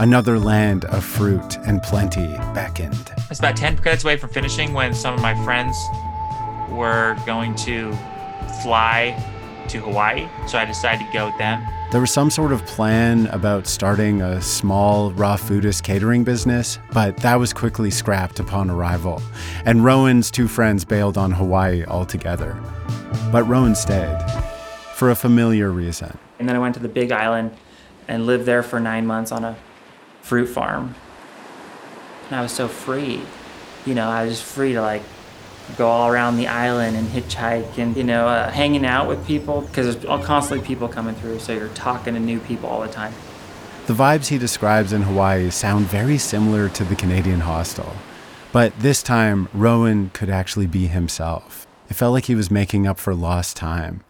Another 0.00 0.36
land 0.36 0.84
of 0.86 1.04
fruit 1.04 1.58
and 1.58 1.80
plenty 1.82 2.26
beckoned. 2.54 3.12
I 3.16 3.26
was 3.28 3.38
about 3.38 3.56
10 3.56 3.78
credits 3.78 4.02
away 4.02 4.16
from 4.16 4.30
finishing 4.30 4.72
when 4.72 4.94
some 4.94 5.14
of 5.14 5.20
my 5.20 5.40
friends 5.44 5.76
were 6.72 7.16
going 7.24 7.54
to 7.54 7.92
fly 8.64 9.14
to 9.68 9.80
Hawaii. 9.80 10.28
So 10.46 10.58
I 10.58 10.64
decided 10.64 11.06
to 11.06 11.12
go 11.12 11.26
with 11.26 11.38
them. 11.38 11.66
There 11.92 12.00
was 12.00 12.10
some 12.10 12.30
sort 12.30 12.52
of 12.52 12.64
plan 12.66 13.26
about 13.28 13.66
starting 13.66 14.20
a 14.20 14.42
small 14.42 15.12
raw 15.12 15.36
foodist 15.36 15.82
catering 15.82 16.24
business, 16.24 16.78
but 16.92 17.16
that 17.18 17.36
was 17.36 17.52
quickly 17.52 17.90
scrapped 17.90 18.40
upon 18.40 18.70
arrival. 18.70 19.22
And 19.64 19.84
Rowan's 19.84 20.30
two 20.30 20.48
friends 20.48 20.84
bailed 20.84 21.16
on 21.16 21.30
Hawaii 21.30 21.84
altogether. 21.84 22.60
But 23.30 23.44
Rowan 23.44 23.74
stayed 23.74 24.18
for 24.94 25.10
a 25.10 25.14
familiar 25.14 25.70
reason. 25.70 26.18
And 26.38 26.48
then 26.48 26.56
I 26.56 26.58
went 26.58 26.74
to 26.74 26.80
the 26.80 26.88
Big 26.88 27.12
Island 27.12 27.56
and 28.08 28.26
lived 28.26 28.46
there 28.46 28.62
for 28.62 28.80
nine 28.80 29.06
months 29.06 29.32
on 29.32 29.44
a 29.44 29.56
fruit 30.22 30.46
farm. 30.46 30.94
And 32.26 32.36
I 32.36 32.42
was 32.42 32.52
so 32.52 32.66
free. 32.68 33.22
You 33.84 33.94
know, 33.94 34.08
I 34.08 34.24
was 34.24 34.38
just 34.38 34.44
free 34.44 34.72
to 34.72 34.82
like 34.82 35.02
go 35.76 35.88
all 35.88 36.08
around 36.08 36.36
the 36.36 36.46
island 36.46 36.96
and 36.96 37.08
hitchhike 37.08 37.78
and, 37.78 37.96
you 37.96 38.04
know, 38.04 38.28
uh, 38.28 38.50
hanging 38.50 38.86
out 38.86 39.08
with 39.08 39.26
people 39.26 39.62
because 39.62 39.96
there's 39.96 40.24
constantly 40.24 40.66
people 40.66 40.88
coming 40.88 41.14
through. 41.14 41.38
So 41.40 41.52
you're 41.52 41.68
talking 41.68 42.14
to 42.14 42.20
new 42.20 42.40
people 42.40 42.68
all 42.68 42.80
the 42.80 42.88
time. 42.88 43.12
The 43.86 43.94
vibes 43.94 44.28
he 44.28 44.38
describes 44.38 44.92
in 44.92 45.02
Hawaii 45.02 45.50
sound 45.50 45.86
very 45.86 46.18
similar 46.18 46.68
to 46.70 46.84
the 46.84 46.96
Canadian 46.96 47.40
hostel. 47.40 47.94
But 48.52 48.78
this 48.80 49.02
time, 49.02 49.48
Rowan 49.52 50.10
could 50.10 50.30
actually 50.30 50.66
be 50.66 50.86
himself. 50.86 51.66
It 51.88 51.94
felt 51.94 52.12
like 52.12 52.24
he 52.24 52.34
was 52.34 52.50
making 52.50 52.86
up 52.86 52.98
for 52.98 53.14
lost 53.14 53.56
time. 53.56 54.02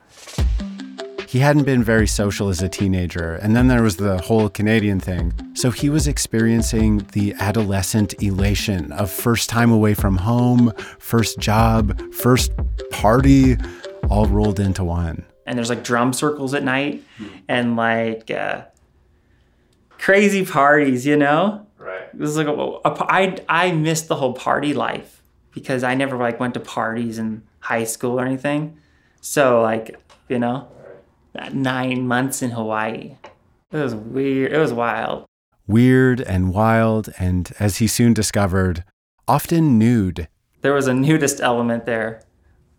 He 1.27 1.41
hadn't 1.41 1.65
been 1.65 1.83
very 1.83 2.07
social 2.07 2.49
as 2.49 2.63
a 2.63 2.69
teenager, 2.69 3.35
and 3.35 3.57
then 3.57 3.67
there 3.67 3.83
was 3.83 3.97
the 3.97 4.19
whole 4.19 4.49
Canadian 4.49 5.01
thing. 5.01 5.33
So 5.55 5.73
he 5.73 5.91
was 5.91 6.07
experiencing 6.07 6.99
the 7.13 7.35
adolescent 7.41 8.23
elation 8.23 8.93
of 8.93 9.11
first 9.11 9.49
time 9.49 9.73
away 9.73 9.95
from 9.95 10.19
home, 10.19 10.73
first 11.01 11.41
job, 11.41 12.01
first 12.13 12.53
party, 12.91 13.57
all 14.09 14.27
rolled 14.27 14.61
into 14.61 14.85
one. 14.85 15.25
And 15.47 15.59
there's 15.59 15.69
like 15.69 15.83
drum 15.83 16.13
circles 16.13 16.55
at 16.55 16.63
night 16.63 17.03
and 17.49 17.77
like 17.77 18.31
uh, 18.31 18.65
crazy 19.91 20.45
parties, 20.47 21.07
you 21.07 21.17
know? 21.17 21.67
Right. 21.79 22.09
It 22.13 22.19
was 22.21 22.37
like 22.37 22.47
a, 22.47 22.53
a, 22.53 23.07
I 23.09 23.39
I 23.49 23.73
missed 23.73 24.09
the 24.09 24.17
whole 24.17 24.33
party 24.33 24.75
life 24.75 25.23
because 25.53 25.83
I 25.83 25.95
never 25.95 26.17
like 26.17 26.39
went 26.39 26.55
to 26.55 26.61
parties 26.61 27.19
in 27.19 27.43
high 27.61 27.85
school 27.85 28.21
or 28.21 28.25
anything. 28.25 28.79
So 29.21 29.63
like, 29.63 29.99
you 30.29 30.39
know, 30.39 30.69
9 31.55 32.07
months 32.07 32.43
in 32.43 32.51
Hawaii. 32.51 33.17
It 33.73 33.77
was 33.79 33.95
weird. 33.95 34.53
It 34.53 34.59
was 34.59 34.73
wild. 34.73 35.27
Weird 35.67 36.21
and 36.21 36.53
wild 36.53 37.09
and 37.19 37.53
as 37.59 37.79
he 37.79 37.87
soon 37.87 38.15
discovered, 38.15 38.85
often 39.27 39.79
nude. 39.79 40.29
There 40.61 40.75
was 40.75 40.87
a 40.87 40.95
nudist 40.95 41.41
element 41.41 41.87
there. 41.87 42.23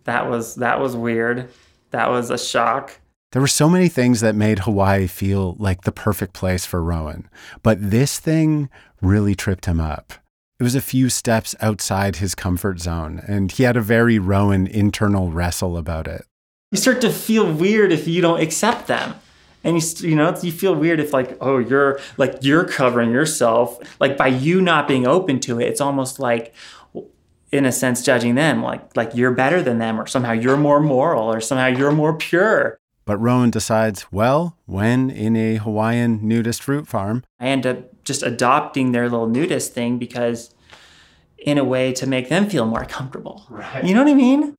That 0.04 0.28
was 0.30 0.54
that 0.56 0.80
was 0.80 0.96
weird. 0.96 1.50
That 1.90 2.10
was 2.10 2.30
a 2.30 2.38
shock. 2.38 3.00
There 3.32 3.42
were 3.42 3.46
so 3.46 3.68
many 3.68 3.88
things 3.88 4.20
that 4.22 4.34
made 4.34 4.60
Hawaii 4.60 5.06
feel 5.06 5.54
like 5.58 5.82
the 5.82 5.92
perfect 5.92 6.32
place 6.32 6.64
for 6.64 6.82
Rowan, 6.82 7.28
but 7.62 7.90
this 7.90 8.18
thing 8.18 8.70
really 9.02 9.34
tripped 9.34 9.66
him 9.66 9.80
up. 9.80 10.14
It 10.58 10.62
was 10.62 10.74
a 10.74 10.80
few 10.80 11.10
steps 11.10 11.54
outside 11.60 12.16
his 12.16 12.34
comfort 12.34 12.80
zone, 12.80 13.20
and 13.28 13.52
he 13.52 13.64
had 13.64 13.76
a 13.76 13.82
very 13.82 14.18
Rowan 14.18 14.66
internal 14.66 15.30
wrestle 15.30 15.76
about 15.76 16.08
it. 16.08 16.24
You 16.70 16.76
start 16.78 17.00
to 17.00 17.10
feel 17.10 17.50
weird 17.50 17.92
if 17.92 18.06
you 18.06 18.20
don't 18.20 18.40
accept 18.40 18.88
them. 18.88 19.14
And 19.64 19.82
you, 19.82 20.08
you 20.08 20.14
know, 20.14 20.36
you 20.42 20.52
feel 20.52 20.74
weird 20.74 21.00
if 21.00 21.12
like, 21.12 21.36
oh, 21.40 21.58
you're 21.58 21.98
like, 22.16 22.38
you're 22.42 22.64
covering 22.64 23.10
yourself. 23.10 23.78
Like 24.00 24.16
by 24.16 24.28
you 24.28 24.60
not 24.60 24.86
being 24.86 25.06
open 25.06 25.40
to 25.40 25.60
it, 25.60 25.66
it's 25.66 25.80
almost 25.80 26.18
like, 26.18 26.54
in 27.50 27.64
a 27.64 27.72
sense, 27.72 28.02
judging 28.02 28.34
them, 28.34 28.62
like, 28.62 28.94
like 28.94 29.14
you're 29.14 29.30
better 29.30 29.62
than 29.62 29.78
them, 29.78 29.98
or 29.98 30.06
somehow 30.06 30.32
you're 30.32 30.58
more 30.58 30.80
moral, 30.80 31.32
or 31.32 31.40
somehow 31.40 31.66
you're 31.66 31.90
more 31.90 32.14
pure. 32.14 32.78
But 33.06 33.16
Rowan 33.16 33.50
decides, 33.50 34.12
well, 34.12 34.58
when 34.66 35.08
in 35.08 35.34
a 35.34 35.56
Hawaiian 35.56 36.28
nudist 36.28 36.62
fruit 36.62 36.86
farm, 36.86 37.24
I 37.40 37.46
end 37.46 37.66
up 37.66 38.04
just 38.04 38.22
adopting 38.22 38.92
their 38.92 39.08
little 39.08 39.28
nudist 39.28 39.72
thing 39.72 39.98
because, 39.98 40.54
in 41.38 41.56
a 41.56 41.64
way, 41.64 41.94
to 41.94 42.06
make 42.06 42.28
them 42.28 42.50
feel 42.50 42.66
more 42.66 42.84
comfortable. 42.84 43.46
Right. 43.48 43.82
You 43.82 43.94
know 43.94 44.04
what 44.04 44.10
I 44.10 44.14
mean? 44.14 44.54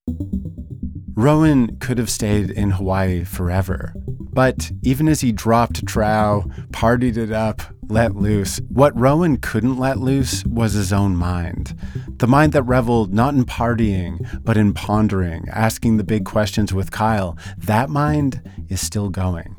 Rowan 1.16 1.78
could 1.78 1.98
have 1.98 2.10
stayed 2.10 2.50
in 2.50 2.72
Hawaii 2.72 3.24
forever. 3.24 3.94
But 3.96 4.72
even 4.84 5.08
as 5.08 5.22
he 5.22 5.32
dropped 5.32 5.86
trow, 5.86 6.46
partied 6.72 7.18
it 7.18 7.32
up, 7.32 7.62
let 7.90 8.16
loose, 8.16 8.62
what 8.70 8.98
Rowan 8.98 9.38
couldn't 9.38 9.78
let 9.78 9.98
loose 9.98 10.46
was 10.46 10.74
his 10.74 10.94
own 10.94 11.16
mind. 11.16 11.76
The 12.18 12.28
mind 12.28 12.54
that 12.54 12.64
reveled 12.64 13.14
not 13.14 13.34
in 13.34 13.46
partying, 13.46 14.44
but 14.44 14.58
in 14.58 14.74
pondering, 14.74 15.48
asking 15.50 15.98
the 15.98 16.04
big 16.04 16.26
questions 16.26 16.72
with 16.72 16.92
Kyle. 16.92 17.38
That 17.58 17.90
mind 17.90 18.42
is 18.70 18.80
still 18.80 19.10
going. 19.10 19.56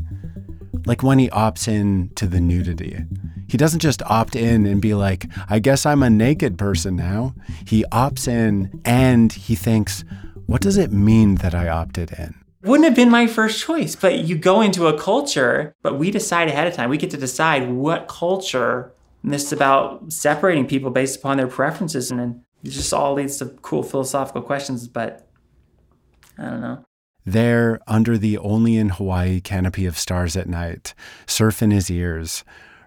Like 0.87 1.03
when 1.03 1.19
he 1.19 1.29
opts 1.31 1.67
in 1.67 2.11
to 2.15 2.27
the 2.27 2.41
nudity. 2.41 3.01
He 3.49 3.57
doesn't 3.57 3.81
just 3.81 4.01
opt 4.03 4.37
in 4.37 4.65
and 4.65 4.81
be 4.81 4.95
like, 4.95 5.27
I 5.49 5.59
guess 5.59 5.85
I'm 5.85 6.05
a 6.05 6.09
naked 6.09 6.57
person 6.57 6.95
now. 6.95 7.35
He 7.67 7.85
opts 7.91 8.29
in 8.29 8.81
and 8.85 9.33
he 9.33 9.57
thinks, 9.57 10.05
what 10.51 10.63
does 10.63 10.77
it 10.77 10.91
mean 10.91 11.37
that 11.37 11.55
I 11.55 11.69
opted 11.69 12.11
in? 12.19 12.35
Wouldn't 12.65 12.85
have 12.85 12.97
been 12.97 13.09
my 13.09 13.29
first 13.29 13.65
choice, 13.65 13.95
but 13.95 14.19
you 14.19 14.37
go 14.37 14.61
into 14.61 14.89
a 14.89 14.99
culture, 14.99 15.77
but 15.81 15.97
we 15.97 16.11
decide 16.11 16.49
ahead 16.49 16.67
of 16.67 16.75
time. 16.75 16.91
We 16.91 16.99
get 16.99 17.11
to 17.13 17.17
decide 17.17 17.71
what 17.71 18.09
culture. 18.09 18.93
And 19.23 19.33
this 19.33 19.45
is 19.45 19.53
about 19.53 20.13
separating 20.13 20.67
people 20.67 20.91
based 20.91 21.21
upon 21.21 21.37
their 21.37 21.47
preferences. 21.47 22.11
And 22.11 22.19
then 22.19 22.45
it 22.65 22.71
just 22.71 22.93
all 22.93 23.15
leads 23.15 23.37
to 23.37 23.47
cool 23.63 23.85
philosophical 23.85 24.43
questions, 24.43 24.89
but 24.89 25.29
I 26.37 26.51
don't 26.51 26.61
know. 26.61 26.85
There, 27.25 27.79
under 27.87 28.19
the 28.19 28.37
only 28.39 28.77
in 28.77 28.89
Hawaii 28.89 29.41
canopy 29.41 29.87
of 29.87 29.97
stars 29.97 30.37
at 30.37 30.49
night, 30.49 30.95
surf 31.29 31.63
in 31.63 31.71
his 31.71 31.93
ears, 31.93 32.43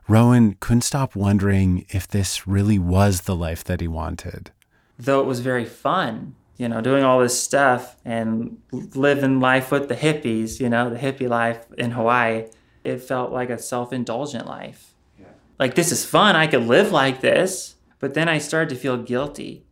Rowan 0.10 0.58
couldn't 0.60 0.82
stop 0.82 1.16
wondering 1.16 1.86
if 1.88 2.10
this 2.10 2.46
really 2.46 2.78
was 2.78 3.22
the 3.22 3.38
life 3.38 3.64
that 3.64 3.80
he 3.80 3.88
wanted. 3.88 4.52
Though 5.00 5.22
it 5.22 5.28
was 5.28 5.40
very 5.40 5.64
fun, 5.64 6.36
you 6.58 6.70
know, 6.70 6.82
doing 6.82 7.04
all 7.04 7.20
this 7.20 7.42
stuff 7.42 7.96
and 8.06 8.58
living 8.72 9.40
life 9.40 9.72
with 9.72 9.88
the 9.88 9.96
hippies, 9.96 10.60
you 10.60 10.70
know, 10.70 10.90
the 10.90 11.00
hippie 11.00 11.30
life 11.30 11.66
in 11.78 11.92
Hawaii, 11.92 12.46
it 12.84 13.02
felt 13.02 13.32
like 13.32 13.50
a 13.50 13.58
self 13.58 13.92
indulgent 13.92 14.46
life. 14.46 14.94
Yeah. 15.20 15.28
Like, 15.60 15.76
this 15.76 15.92
is 15.92 16.06
fun. 16.06 16.36
I 16.36 16.48
could 16.48 16.64
live 16.64 16.92
like 16.92 17.22
this. 17.22 17.76
But 18.00 18.14
then 18.14 18.28
I 18.28 18.38
started 18.38 18.70
to 18.70 18.76
feel 18.76 18.98
guilty. 18.98 19.66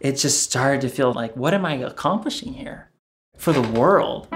It 0.00 0.16
just 0.16 0.42
started 0.42 0.80
to 0.80 0.88
feel 0.88 1.12
like, 1.12 1.36
what 1.36 1.54
am 1.54 1.64
I 1.64 1.74
accomplishing 1.74 2.54
here 2.54 2.90
for 3.36 3.52
the 3.52 3.62
world? 3.62 4.28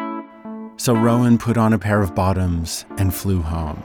So 0.77 0.95
Rowan 0.95 1.37
put 1.37 1.59
on 1.59 1.73
a 1.73 1.79
pair 1.79 2.01
of 2.01 2.15
bottoms 2.15 2.87
and 2.97 3.13
flew 3.13 3.43
home, 3.43 3.77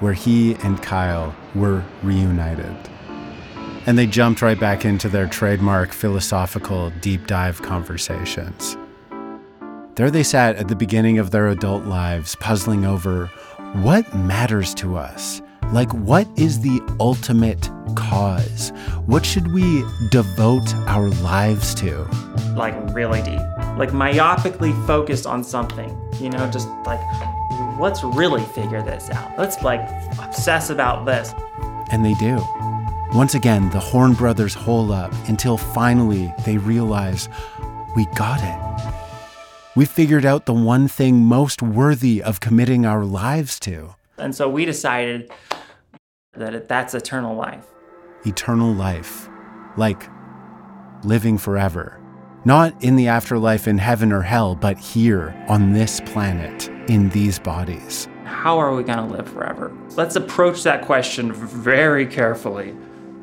where 0.00 0.14
he 0.14 0.54
and 0.64 0.82
Kyle 0.82 1.36
were 1.54 1.84
reunited 2.02 2.76
and 3.86 3.98
they 3.98 4.06
jumped 4.06 4.42
right 4.42 4.58
back 4.58 4.84
into 4.84 5.08
their 5.08 5.26
trademark 5.26 5.92
philosophical 5.92 6.90
deep 7.00 7.26
dive 7.26 7.62
conversations. 7.62 8.76
There 9.96 10.10
they 10.10 10.22
sat 10.22 10.56
at 10.56 10.68
the 10.68 10.76
beginning 10.76 11.18
of 11.18 11.30
their 11.30 11.48
adult 11.48 11.84
lives, 11.84 12.36
puzzling 12.36 12.84
over 12.84 13.26
what 13.74 14.14
matters 14.14 14.74
to 14.74 14.96
us. 14.96 15.42
Like, 15.72 15.92
what 15.92 16.26
is 16.36 16.60
the 16.60 16.80
ultimate 16.98 17.70
cause? 17.94 18.72
What 19.06 19.24
should 19.24 19.52
we 19.52 19.84
devote 20.10 20.74
our 20.88 21.08
lives 21.08 21.74
to? 21.76 22.04
Like, 22.56 22.74
really 22.94 23.22
deep. 23.22 23.40
Like, 23.76 23.90
myopically 23.90 24.74
focused 24.86 25.26
on 25.26 25.44
something, 25.44 25.96
you 26.20 26.30
know, 26.30 26.50
just 26.50 26.68
like, 26.86 27.00
let's 27.78 28.02
really 28.02 28.44
figure 28.46 28.82
this 28.82 29.10
out. 29.10 29.38
Let's, 29.38 29.62
like, 29.62 29.80
obsess 30.18 30.70
about 30.70 31.06
this. 31.06 31.32
And 31.92 32.04
they 32.04 32.14
do. 32.14 32.42
Once 33.12 33.34
again, 33.34 33.68
the 33.70 33.80
Horn 33.80 34.14
brothers 34.14 34.54
hole 34.54 34.92
up 34.92 35.12
until 35.26 35.56
finally 35.56 36.32
they 36.46 36.58
realize 36.58 37.28
we 37.96 38.06
got 38.14 38.40
it. 38.40 38.94
We 39.74 39.84
figured 39.84 40.24
out 40.24 40.46
the 40.46 40.54
one 40.54 40.86
thing 40.86 41.24
most 41.24 41.60
worthy 41.60 42.22
of 42.22 42.38
committing 42.38 42.86
our 42.86 43.04
lives 43.04 43.58
to. 43.60 43.96
And 44.16 44.32
so 44.32 44.48
we 44.48 44.64
decided 44.64 45.28
that 46.34 46.68
that's 46.68 46.94
eternal 46.94 47.34
life. 47.34 47.66
Eternal 48.24 48.72
life. 48.72 49.28
Like 49.76 50.08
living 51.02 51.36
forever. 51.36 52.00
Not 52.44 52.80
in 52.80 52.94
the 52.94 53.08
afterlife 53.08 53.66
in 53.66 53.78
heaven 53.78 54.12
or 54.12 54.22
hell, 54.22 54.54
but 54.54 54.78
here 54.78 55.34
on 55.48 55.72
this 55.72 56.00
planet, 56.02 56.68
in 56.88 57.08
these 57.08 57.40
bodies. 57.40 58.08
How 58.24 58.56
are 58.56 58.72
we 58.72 58.84
going 58.84 58.98
to 58.98 59.16
live 59.16 59.28
forever? 59.28 59.76
Let's 59.96 60.14
approach 60.14 60.62
that 60.62 60.82
question 60.82 61.32
very 61.32 62.06
carefully 62.06 62.76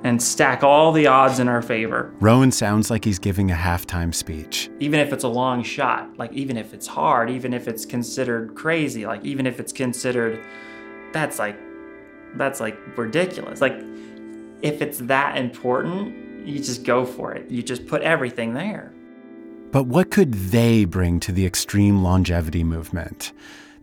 and 0.07 0.23
stack 0.23 0.63
all 0.63 0.91
the 0.91 1.05
odds 1.05 1.39
in 1.39 1.47
our 1.47 1.61
favor. 1.61 2.13
Rowan 2.19 2.51
sounds 2.51 2.89
like 2.89 3.03
he's 3.03 3.19
giving 3.19 3.51
a 3.51 3.55
halftime 3.55 4.15
speech. 4.15 4.69
Even 4.79 4.99
if 4.99 5.11
it's 5.11 5.25
a 5.25 5.27
long 5.27 5.63
shot, 5.63 6.17
like 6.17 6.31
even 6.31 6.55
if 6.57 6.73
it's 6.73 6.87
hard, 6.87 7.29
even 7.29 7.53
if 7.53 7.67
it's 7.67 7.85
considered 7.85 8.55
crazy, 8.55 9.05
like 9.05 9.23
even 9.25 9.45
if 9.45 9.59
it's 9.59 9.73
considered 9.73 10.43
that's 11.11 11.39
like 11.39 11.57
that's 12.35 12.59
like 12.59 12.77
ridiculous. 12.97 13.59
Like 13.59 13.77
if 14.61 14.81
it's 14.81 14.99
that 14.99 15.37
important, 15.37 16.47
you 16.47 16.59
just 16.59 16.83
go 16.83 17.05
for 17.05 17.33
it. 17.33 17.51
You 17.51 17.61
just 17.61 17.85
put 17.85 18.01
everything 18.01 18.53
there. 18.53 18.93
But 19.71 19.87
what 19.87 20.09
could 20.09 20.33
they 20.33 20.85
bring 20.85 21.19
to 21.21 21.33
the 21.33 21.45
extreme 21.45 22.01
longevity 22.01 22.63
movement? 22.63 23.33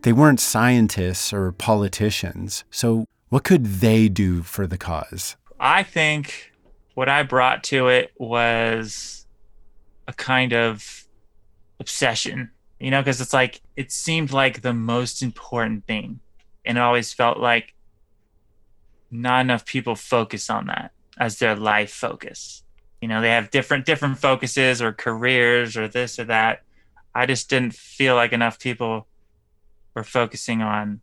They 0.01 0.13
weren't 0.13 0.39
scientists 0.39 1.31
or 1.31 1.51
politicians, 1.51 2.63
so 2.71 3.05
what 3.29 3.43
could 3.43 3.65
they 3.65 4.09
do 4.09 4.41
for 4.41 4.65
the 4.65 4.77
cause? 4.77 5.35
I 5.59 5.83
think 5.83 6.51
what 6.93 7.09
I 7.09 7.23
brought 7.23 7.63
to 7.65 7.87
it 7.87 8.11
was 8.17 9.25
a 10.07 10.13
kind 10.13 10.53
of 10.53 11.05
obsession 11.79 12.51
You 12.79 12.91
know, 12.91 13.01
because 13.01 13.21
it's 13.21 13.33
like 13.33 13.61
it 13.75 13.91
seemed 13.91 14.31
like 14.33 14.61
the 14.61 14.73
most 14.73 15.21
important 15.23 15.87
thing, 15.87 16.19
and 16.65 16.77
it 16.77 16.81
always 16.81 17.13
felt 17.13 17.39
like 17.39 17.73
not 19.09 19.41
enough 19.41 19.65
people 19.65 19.95
focus 19.95 20.49
on 20.49 20.67
that 20.67 20.91
as 21.17 21.39
their 21.39 21.55
life 21.55 21.91
focus. 21.91 22.63
You 23.01 23.07
know, 23.07 23.21
they 23.21 23.29
have 23.29 23.49
different 23.51 23.85
different 23.85 24.17
focuses 24.19 24.81
or 24.81 24.91
careers 24.91 25.77
or 25.77 25.87
this 25.87 26.19
or 26.19 26.25
that. 26.25 26.63
I 27.13 27.25
just 27.25 27.49
didn't 27.49 27.73
feel 27.73 28.15
like 28.15 28.33
enough 28.33 28.59
people 28.59 29.07
were 29.95 30.03
focusing 30.03 30.61
on 30.61 31.01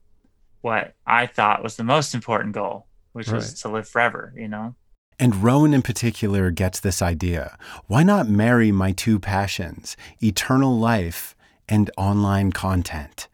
what 0.61 0.95
I 1.07 1.27
thought 1.27 1.63
was 1.63 1.77
the 1.77 1.85
most 1.85 2.15
important 2.15 2.53
goal, 2.55 2.87
which 3.13 3.29
Right. 3.29 3.37
was 3.37 3.55
to 3.61 3.69
live 3.69 3.89
forever, 3.89 4.33
you 4.37 4.49
know? 4.49 4.75
And 5.19 5.37
Rowan 5.43 5.75
in 5.75 5.83
particular 5.83 6.51
gets 6.51 6.81
this 6.81 7.01
idea. 7.03 7.57
Why 7.87 8.03
not 8.03 8.29
marry 8.29 8.73
my 8.73 8.93
two 8.93 9.19
passions, 9.19 9.97
eternal 10.23 10.77
life 10.79 11.37
and 11.69 11.91
online 11.97 12.51
content? 12.53 13.29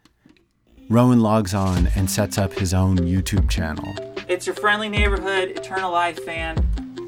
Rowan 0.89 1.21
logs 1.21 1.53
on 1.53 1.87
and 1.95 2.09
sets 2.09 2.37
up 2.37 2.53
his 2.53 2.73
own 2.73 2.97
YouTube 2.97 3.49
channel. 3.49 3.95
It's 4.27 4.45
your 4.45 4.55
friendly 4.55 4.89
neighborhood 4.89 5.49
Eternal 5.49 5.91
Life 5.91 6.23
fan, 6.25 6.57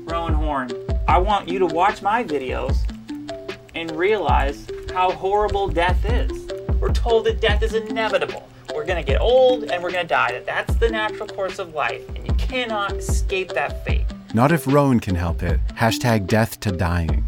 Rowan 0.05 0.33
Horn. 0.33 0.71
I 1.07 1.17
want 1.17 1.47
you 1.47 1.59
to 1.59 1.65
watch 1.65 2.01
my 2.01 2.23
videos 2.23 2.77
and 3.75 3.91
realize 3.91 4.67
how 4.93 5.11
horrible 5.11 5.67
death 5.67 6.03
is. 6.05 6.31
We're 6.79 6.93
told 6.93 7.25
that 7.25 7.41
death 7.41 7.61
is 7.63 7.73
inevitable. 7.73 8.47
We're 8.73 8.85
gonna 8.85 9.03
get 9.03 9.19
old 9.19 9.65
and 9.65 9.83
we're 9.83 9.91
gonna 9.91 10.07
die. 10.07 10.31
That 10.31 10.45
that's 10.45 10.75
the 10.75 10.89
natural 10.89 11.27
course 11.27 11.59
of 11.59 11.73
life, 11.73 12.07
and 12.15 12.25
you 12.25 12.33
cannot 12.33 12.93
escape 12.93 13.49
that 13.49 13.83
fate. 13.85 14.05
Not 14.33 14.51
if 14.51 14.65
Rowan 14.65 14.99
can 14.99 15.15
help 15.15 15.43
it. 15.43 15.59
Hashtag 15.75 16.27
death 16.27 16.59
to 16.61 16.71
dying. 16.71 17.25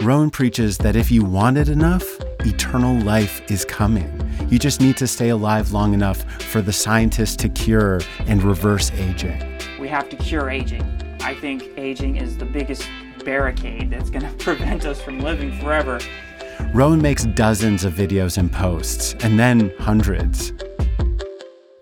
Rowan 0.00 0.30
preaches 0.30 0.78
that 0.78 0.96
if 0.96 1.10
you 1.10 1.24
want 1.24 1.56
it 1.56 1.68
enough, 1.68 2.04
eternal 2.40 2.98
life 3.04 3.40
is 3.48 3.64
coming. 3.64 4.10
You 4.48 4.58
just 4.58 4.80
need 4.80 4.96
to 4.96 5.06
stay 5.06 5.28
alive 5.28 5.72
long 5.72 5.94
enough 5.94 6.24
for 6.42 6.60
the 6.60 6.72
scientists 6.72 7.36
to 7.36 7.48
cure 7.48 8.00
and 8.26 8.42
reverse 8.42 8.90
aging. 8.92 9.40
We 9.78 9.86
have 9.88 10.08
to 10.08 10.16
cure 10.16 10.50
aging. 10.50 10.82
I 11.20 11.34
think 11.36 11.70
aging 11.76 12.16
is 12.16 12.36
the 12.36 12.44
biggest 12.44 12.88
barricade 13.24 13.90
that's 13.90 14.10
gonna 14.10 14.32
prevent 14.38 14.84
us 14.84 15.00
from 15.00 15.20
living 15.20 15.56
forever. 15.60 16.00
Rowan 16.74 17.00
makes 17.00 17.24
dozens 17.24 17.84
of 17.84 17.92
videos 17.94 18.38
and 18.38 18.50
posts, 18.50 19.14
and 19.20 19.38
then 19.38 19.72
hundreds. 19.78 20.52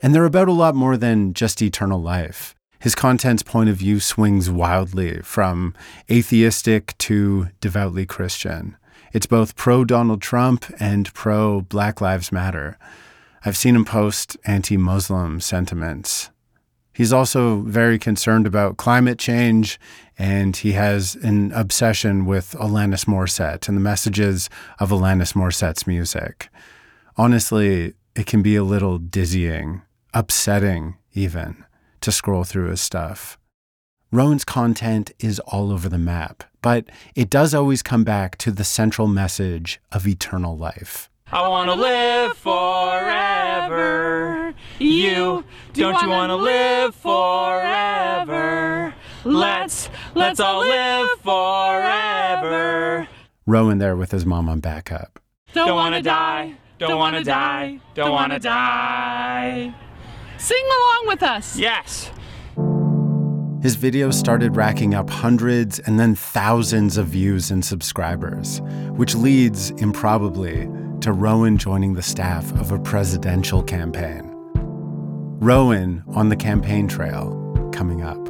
And 0.03 0.15
they're 0.15 0.25
about 0.25 0.49
a 0.49 0.53
lot 0.53 0.75
more 0.75 0.97
than 0.97 1.35
just 1.35 1.61
eternal 1.61 2.01
life. 2.01 2.55
His 2.81 2.95
content's 2.95 3.43
point 3.43 3.69
of 3.69 3.77
view 3.77 4.01
swings 4.01 4.49
wildly 4.49 5.21
from 5.23 5.75
atheistic 6.11 6.97
to 6.99 7.49
devoutly 7.61 8.07
Christian. 8.07 8.77
It's 9.13 9.27
both 9.27 9.57
pro 9.57 9.85
Donald 9.85 10.23
Trump 10.23 10.65
and 10.81 11.13
pro 11.13 11.61
Black 11.61 12.01
Lives 12.01 12.33
Matter. 12.33 12.79
I've 13.45 13.57
seen 13.57 13.77
him 13.77 13.85
post 13.85 14.37
anti 14.45 14.77
Muslim 14.77 15.41
sentiments. 15.41 16.31
He's 16.95 17.13
also 17.13 17.61
very 17.63 17.99
concerned 17.99 18.47
about 18.47 18.77
climate 18.77 19.19
change, 19.19 19.79
and 20.19 20.57
he 20.57 20.73
has 20.73 21.15
an 21.17 21.53
obsession 21.53 22.27
with 22.27 22.53
Alanis 22.53 23.07
Morissette 23.07 23.69
and 23.69 23.77
the 23.77 23.83
messages 23.83 24.51
of 24.79 24.91
Alanis 24.91 25.35
Morissette's 25.35 25.87
music. 25.87 26.49
Honestly, 27.17 27.95
it 28.15 28.27
can 28.27 28.43
be 28.43 28.57
a 28.57 28.65
little 28.65 28.99
dizzying, 28.99 29.83
upsetting 30.15 30.97
even, 31.13 31.65
to 32.01 32.13
scroll 32.13 32.45
through 32.45 32.71
his 32.71 32.81
stuff. 32.81 33.39
Rowan's 34.13 34.45
content 34.45 35.13
is 35.21 35.39
all 35.41 35.71
over 35.71 35.89
the 35.89 35.99
map, 35.99 36.43
but 36.63 36.87
it 37.15 37.31
does 37.31 37.55
always 37.55 37.83
come 37.83 38.03
back 38.03 38.37
to 38.39 38.51
the 38.51 38.65
central 38.65 39.07
message 39.07 39.81
of 39.93 40.07
eternal 40.07 40.57
life. 40.57 41.09
I 41.33 41.47
wanna 41.47 41.77
live 41.77 42.37
forever. 42.37 43.33
You, 44.81 45.45
don't 45.75 46.03
you 46.03 46.09
wanna 46.09 46.35
live 46.37 46.93
forever? 46.97 48.93
Let's, 49.25 49.89
let's 50.17 50.41
all 50.41 50.59
live 50.59 51.09
forever. 51.23 53.07
Rowan 53.47 53.79
there 53.79 53.95
with 53.95 54.11
his 54.11 54.27
mom 54.27 54.49
on 54.49 54.59
backup. 54.59 55.21
Don't 55.53 55.77
wanna 55.77 56.03
die, 56.03 56.57
don't 56.79 56.99
wanna 56.99 57.23
die, 57.23 57.79
don't 57.95 58.11
wanna 58.11 58.41
die. 58.41 59.73
Sing 60.41 60.65
along 60.65 61.05
with 61.07 61.23
us. 61.23 61.59
Yes. 61.59 62.11
His 63.63 63.77
videos 63.77 64.15
started 64.15 64.57
racking 64.57 64.95
up 64.95 65.11
hundreds 65.11 65.79
and 65.81 66.01
then 66.01 66.15
thousands 66.15 66.97
of 66.97 67.09
views 67.09 67.51
and 67.51 67.63
subscribers, 67.63 68.63
which 68.93 69.15
leads, 69.15 69.69
improbably, 69.73 70.67
to 71.03 71.13
Rowan 71.13 71.59
joining 71.59 71.93
the 71.93 72.03
staff 72.03 72.51
of 72.53 72.73
a 72.73 72.79
presidential 72.79 73.63
campaign. 73.63 74.31
Rowan 75.43 76.03
on 76.09 76.31
the 76.31 76.37
campaign 76.37 76.89
trail, 76.89 77.37
coming 77.71 78.01
up. 78.01 78.30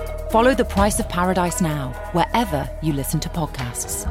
Follow 0.31 0.55
The 0.55 0.63
Price 0.63 0.97
of 0.97 1.09
Paradise 1.09 1.59
now, 1.59 1.89
wherever 2.13 2.69
you 2.81 2.93
listen 2.93 3.19
to 3.19 3.27
podcasts. 3.27 4.07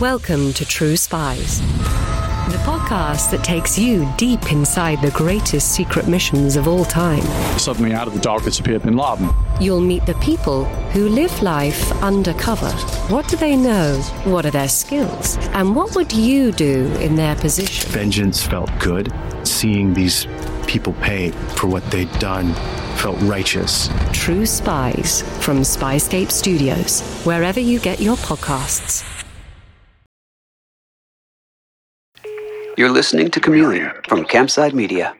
Welcome 0.00 0.52
to 0.52 0.64
True 0.64 0.96
Spies, 0.96 1.60
the 1.60 2.60
podcast 2.62 3.32
that 3.32 3.42
takes 3.42 3.76
you 3.76 4.08
deep 4.16 4.52
inside 4.52 5.02
the 5.02 5.10
greatest 5.10 5.74
secret 5.74 6.06
missions 6.06 6.54
of 6.54 6.68
all 6.68 6.84
time. 6.84 7.22
Suddenly, 7.58 7.92
out 7.92 8.06
of 8.06 8.14
the 8.14 8.20
dark, 8.20 8.42
darkness 8.42 8.60
appeared 8.60 8.84
Bin 8.84 8.96
Laden. 8.96 9.30
You'll 9.60 9.80
meet 9.80 10.06
the 10.06 10.14
people 10.20 10.66
who 10.92 11.08
live 11.08 11.42
life 11.42 11.90
undercover. 12.00 12.70
What 13.12 13.26
do 13.26 13.36
they 13.36 13.56
know? 13.56 13.96
What 14.22 14.46
are 14.46 14.52
their 14.52 14.68
skills? 14.68 15.36
And 15.54 15.74
what 15.74 15.96
would 15.96 16.12
you 16.12 16.52
do 16.52 16.86
in 17.00 17.16
their 17.16 17.34
position? 17.34 17.90
Vengeance 17.90 18.46
felt 18.46 18.70
good. 18.78 19.12
Seeing 19.42 19.92
these 19.92 20.28
people 20.68 20.92
pay 21.00 21.32
for 21.56 21.66
what 21.66 21.82
they'd 21.90 22.12
done 22.20 22.54
felt 22.98 23.20
righteous. 23.22 23.88
True 24.12 24.44
Spies 24.44 25.22
from 25.44 25.60
Spyscape 25.60 26.30
Studios, 26.30 27.02
wherever 27.24 27.60
you 27.60 27.80
get 27.80 28.00
your 28.00 28.16
podcasts. 28.16 29.04
You're 32.76 32.90
listening 32.90 33.30
to 33.32 33.40
Chameleon 33.40 33.90
from 34.06 34.24
Campside 34.24 34.72
Media. 34.72 35.14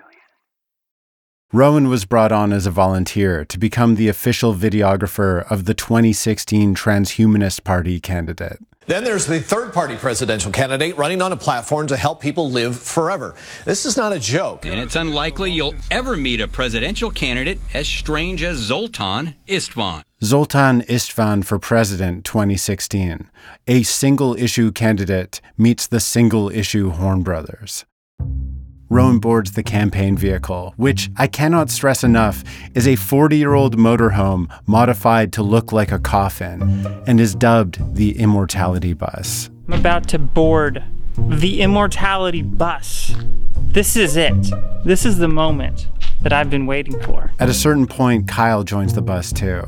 Rowan 1.53 1.89
was 1.89 2.05
brought 2.05 2.31
on 2.31 2.53
as 2.53 2.67
a 2.67 2.71
volunteer 2.71 3.45
to 3.47 3.59
become 3.59 3.95
the 3.95 4.07
official 4.07 4.55
videographer 4.55 5.51
of 5.51 5.65
the 5.65 5.73
2016 5.73 6.75
Transhumanist 6.75 7.65
Party 7.65 7.99
candidate. 8.01 8.61
Then 8.89 9.05
there's 9.05 9.27
the 9.27 9.39
third 9.39 9.75
party 9.75 9.97
presidential 9.97 10.51
candidate 10.51 10.97
running 10.97 11.21
on 11.21 11.31
a 11.31 11.37
platform 11.37 11.89
to 11.89 11.97
help 11.97 12.23
people 12.23 12.51
live 12.51 12.75
forever. 12.75 13.35
This 13.67 13.85
is 13.85 13.99
not 13.99 14.15
a 14.15 14.19
joke. 14.19 14.65
And 14.65 14.81
it's 14.81 14.97
unlikely 14.97 15.53
you'll 15.53 15.75
ever 15.91 16.17
meet 16.17 16.41
a 16.41 16.49
presidential 16.49 17.11
candidate 17.11 17.59
as 17.75 17.87
strange 17.87 18.43
as 18.43 18.57
Zoltan 18.57 19.35
Istvan. 19.47 20.05
Zoltan 20.25 20.81
Istvan 20.85 21.45
for 21.45 21.59
President 21.59 22.25
2016. 22.25 23.31
A 23.67 23.83
single 23.83 24.35
issue 24.37 24.73
candidate 24.73 25.43
meets 25.59 25.87
the 25.87 26.01
single 26.01 26.49
issue 26.49 26.89
Horn 26.89 27.23
brothers. 27.23 27.85
Rowan 28.91 29.19
boards 29.19 29.53
the 29.53 29.63
campaign 29.63 30.17
vehicle, 30.17 30.73
which 30.77 31.11
I 31.17 31.27
cannot 31.27 31.69
stress 31.69 32.03
enough 32.03 32.43
is 32.75 32.89
a 32.89 32.97
40 32.97 33.37
year 33.37 33.53
old 33.53 33.77
motorhome 33.77 34.51
modified 34.67 35.31
to 35.35 35.43
look 35.43 35.73
like 35.73 35.93
a 35.93 35.99
coffin 35.99 36.87
and 37.07 37.21
is 37.21 37.35
dubbed 37.35 37.97
the 37.97 38.19
Immortality 38.19 38.95
Bus. 38.95 39.51
I'm 39.67 39.75
about 39.75 40.09
to 40.09 40.19
board 40.19 40.83
the 41.19 41.61
immortality 41.61 42.41
bus. 42.41 43.15
This 43.57 43.95
is 43.97 44.17
it. 44.17 44.35
This 44.85 45.05
is 45.05 45.19
the 45.19 45.29
moment 45.29 45.89
that 46.23 46.33
I've 46.33 46.49
been 46.49 46.65
waiting 46.67 46.99
for. 47.03 47.31
At 47.39 47.51
a 47.51 47.55
certain 47.55 47.87
point, 47.87 48.27
Kyle 48.27 48.65
joins 48.65 48.95
the 48.95 49.03
bus 49.03 49.33
too. 49.33 49.63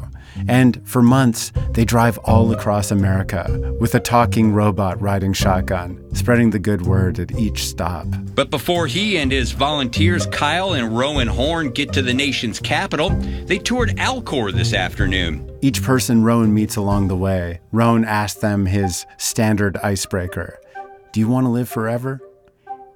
And 0.48 0.80
for 0.88 1.02
months, 1.02 1.52
they 1.72 1.84
drive 1.84 2.18
all 2.18 2.52
across 2.52 2.90
America 2.90 3.74
with 3.80 3.94
a 3.94 4.00
talking 4.00 4.52
robot 4.52 5.00
riding 5.00 5.32
shotgun, 5.32 6.02
spreading 6.14 6.50
the 6.50 6.58
good 6.58 6.86
word 6.86 7.18
at 7.18 7.32
each 7.32 7.64
stop. 7.64 8.06
But 8.34 8.50
before 8.50 8.86
he 8.86 9.18
and 9.18 9.30
his 9.30 9.52
volunteers, 9.52 10.26
Kyle 10.26 10.72
and 10.72 10.96
Rowan 10.96 11.28
Horn, 11.28 11.70
get 11.70 11.92
to 11.92 12.02
the 12.02 12.14
nation's 12.14 12.58
capital, 12.58 13.10
they 13.10 13.58
toured 13.58 13.90
Alcor 13.96 14.52
this 14.52 14.72
afternoon. 14.72 15.46
Each 15.62 15.82
person 15.82 16.22
Rowan 16.24 16.54
meets 16.54 16.76
along 16.76 17.08
the 17.08 17.16
way, 17.16 17.60
Rowan 17.72 18.04
asks 18.04 18.40
them 18.40 18.66
his 18.66 19.04
standard 19.18 19.76
icebreaker 19.78 20.58
Do 21.12 21.20
you 21.20 21.28
want 21.28 21.46
to 21.46 21.50
live 21.50 21.68
forever? 21.68 22.20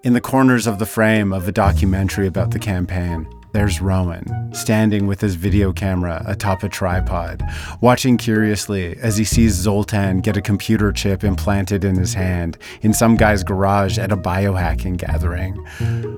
In 0.03 0.13
the 0.13 0.21
corners 0.21 0.67
of 0.67 0.79
the 0.79 0.87
frame 0.87 1.33
of 1.33 1.49
a 1.49 1.53
documentary 1.53 2.27
about 2.27 2.51
the 2.51 2.59
campaign, 2.59 3.27
there's 3.55 3.81
Rowan, 3.81 4.53
standing 4.53 5.07
with 5.07 5.21
his 5.21 5.37
video 5.37 5.73
camera 5.73 6.25
atop 6.27 6.65
a 6.65 6.69
tripod, 6.69 7.41
watching 7.81 8.19
curiously 8.19 8.97
as 8.99 9.17
he 9.17 9.23
sees 9.23 9.55
Zoltan 9.55 10.21
get 10.21 10.37
a 10.37 10.43
computer 10.43 10.91
chip 10.91 11.23
implanted 11.23 11.85
in 11.85 11.95
his 11.95 12.15
hand 12.15 12.59
in 12.83 12.93
some 12.93 13.15
guy's 13.17 13.45
garage 13.45 13.97
at 13.97 14.11
a 14.11 14.17
biohacking 14.17 14.97
gathering. 14.97 15.57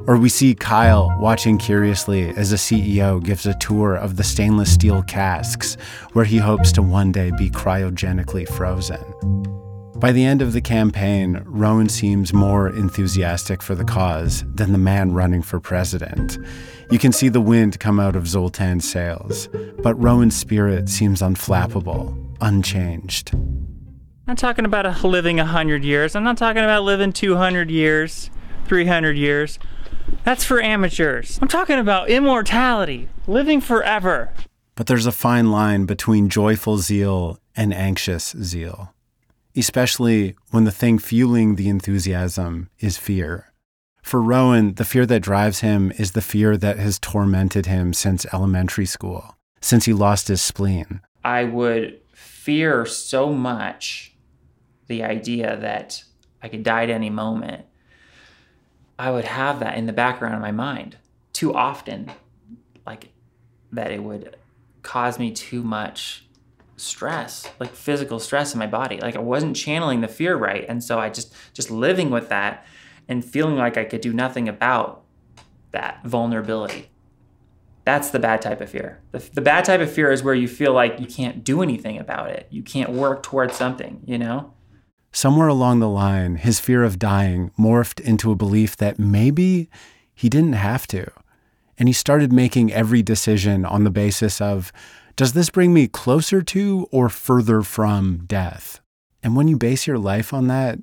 Or 0.06 0.16
we 0.16 0.30
see 0.30 0.54
Kyle 0.54 1.14
watching 1.20 1.58
curiously 1.58 2.30
as 2.30 2.52
a 2.52 2.56
CEO 2.56 3.22
gives 3.22 3.44
a 3.44 3.54
tour 3.58 3.94
of 3.94 4.16
the 4.16 4.24
stainless 4.24 4.72
steel 4.72 5.02
casks 5.02 5.76
where 6.14 6.24
he 6.24 6.38
hopes 6.38 6.72
to 6.72 6.82
one 6.82 7.12
day 7.12 7.30
be 7.36 7.50
cryogenically 7.50 8.48
frozen. 8.48 9.65
By 9.98 10.12
the 10.12 10.26
end 10.26 10.42
of 10.42 10.52
the 10.52 10.60
campaign, 10.60 11.42
Rowan 11.46 11.88
seems 11.88 12.34
more 12.34 12.68
enthusiastic 12.68 13.62
for 13.62 13.74
the 13.74 13.84
cause 13.84 14.44
than 14.54 14.72
the 14.72 14.78
man 14.78 15.14
running 15.14 15.40
for 15.40 15.58
president. 15.58 16.36
You 16.90 16.98
can 16.98 17.12
see 17.12 17.30
the 17.30 17.40
wind 17.40 17.80
come 17.80 17.98
out 17.98 18.14
of 18.14 18.24
Zoltan's 18.24 18.86
sails, 18.86 19.48
but 19.82 19.94
Rowan's 19.94 20.36
spirit 20.36 20.90
seems 20.90 21.22
unflappable, 21.22 22.14
unchanged. 22.42 23.32
I'm 24.28 24.36
talking 24.36 24.66
about 24.66 25.02
living 25.02 25.38
100 25.38 25.82
years. 25.82 26.14
I'm 26.14 26.24
not 26.24 26.36
talking 26.36 26.62
about 26.62 26.82
living 26.82 27.14
200 27.14 27.70
years, 27.70 28.30
300 28.66 29.16
years. 29.16 29.58
That's 30.24 30.44
for 30.44 30.60
amateurs. 30.60 31.38
I'm 31.40 31.48
talking 31.48 31.78
about 31.78 32.10
immortality, 32.10 33.08
living 33.26 33.62
forever. 33.62 34.34
But 34.74 34.88
there's 34.88 35.06
a 35.06 35.12
fine 35.12 35.50
line 35.50 35.86
between 35.86 36.28
joyful 36.28 36.76
zeal 36.76 37.38
and 37.56 37.72
anxious 37.72 38.36
zeal 38.42 38.92
especially 39.56 40.36
when 40.50 40.64
the 40.64 40.70
thing 40.70 40.98
fueling 40.98 41.56
the 41.56 41.68
enthusiasm 41.68 42.68
is 42.78 42.98
fear. 42.98 43.52
For 44.02 44.22
Rowan, 44.22 44.74
the 44.74 44.84
fear 44.84 45.06
that 45.06 45.20
drives 45.20 45.60
him 45.60 45.92
is 45.98 46.12
the 46.12 46.20
fear 46.20 46.56
that 46.56 46.78
has 46.78 46.98
tormented 46.98 47.66
him 47.66 47.92
since 47.92 48.26
elementary 48.32 48.86
school, 48.86 49.36
since 49.60 49.86
he 49.86 49.92
lost 49.92 50.28
his 50.28 50.40
spleen. 50.40 51.00
I 51.24 51.44
would 51.44 52.00
fear 52.12 52.86
so 52.86 53.32
much 53.32 54.14
the 54.86 55.02
idea 55.02 55.56
that 55.56 56.04
I 56.42 56.48
could 56.48 56.62
die 56.62 56.84
at 56.84 56.90
any 56.90 57.10
moment. 57.10 57.64
I 58.98 59.10
would 59.10 59.24
have 59.24 59.58
that 59.60 59.76
in 59.76 59.86
the 59.86 59.92
background 59.92 60.34
of 60.36 60.40
my 60.40 60.52
mind 60.52 60.96
too 61.32 61.52
often, 61.52 62.10
like 62.86 63.08
that 63.72 63.90
it 63.90 64.02
would 64.02 64.36
cause 64.82 65.18
me 65.18 65.32
too 65.32 65.62
much 65.62 66.25
stress, 66.76 67.48
like 67.58 67.74
physical 67.74 68.18
stress 68.18 68.52
in 68.54 68.58
my 68.58 68.66
body. 68.66 68.98
Like 69.00 69.16
I 69.16 69.20
wasn't 69.20 69.56
channeling 69.56 70.00
the 70.00 70.08
fear 70.08 70.36
right. 70.36 70.64
And 70.68 70.82
so 70.82 70.98
I 70.98 71.10
just 71.10 71.34
just 71.52 71.70
living 71.70 72.10
with 72.10 72.28
that 72.28 72.64
and 73.08 73.24
feeling 73.24 73.56
like 73.56 73.76
I 73.76 73.84
could 73.84 74.00
do 74.00 74.12
nothing 74.12 74.48
about 74.48 75.04
that 75.72 76.04
vulnerability. 76.04 76.90
That's 77.84 78.10
the 78.10 78.18
bad 78.18 78.42
type 78.42 78.60
of 78.60 78.68
fear. 78.68 79.00
The, 79.12 79.18
the 79.34 79.40
bad 79.40 79.64
type 79.64 79.80
of 79.80 79.90
fear 79.90 80.10
is 80.10 80.22
where 80.22 80.34
you 80.34 80.48
feel 80.48 80.72
like 80.72 80.98
you 80.98 81.06
can't 81.06 81.44
do 81.44 81.62
anything 81.62 81.98
about 81.98 82.30
it. 82.30 82.48
You 82.50 82.62
can't 82.62 82.90
work 82.90 83.22
towards 83.22 83.54
something, 83.54 84.02
you 84.04 84.18
know? 84.18 84.52
Somewhere 85.12 85.46
along 85.46 85.78
the 85.78 85.88
line, 85.88 86.36
his 86.36 86.58
fear 86.58 86.82
of 86.82 86.98
dying 86.98 87.52
morphed 87.58 88.00
into 88.00 88.32
a 88.32 88.36
belief 88.36 88.76
that 88.78 88.98
maybe 88.98 89.70
he 90.14 90.28
didn't 90.28 90.54
have 90.54 90.88
to. 90.88 91.10
And 91.78 91.88
he 91.88 91.92
started 91.92 92.32
making 92.32 92.72
every 92.72 93.02
decision 93.02 93.64
on 93.64 93.84
the 93.84 93.90
basis 93.90 94.40
of 94.40 94.72
does 95.16 95.32
this 95.32 95.48
bring 95.48 95.72
me 95.72 95.88
closer 95.88 96.42
to 96.42 96.86
or 96.90 97.08
further 97.08 97.62
from 97.62 98.24
death? 98.26 98.80
And 99.22 99.34
when 99.34 99.48
you 99.48 99.56
base 99.56 99.86
your 99.86 99.98
life 99.98 100.34
on 100.34 100.46
that, 100.48 100.78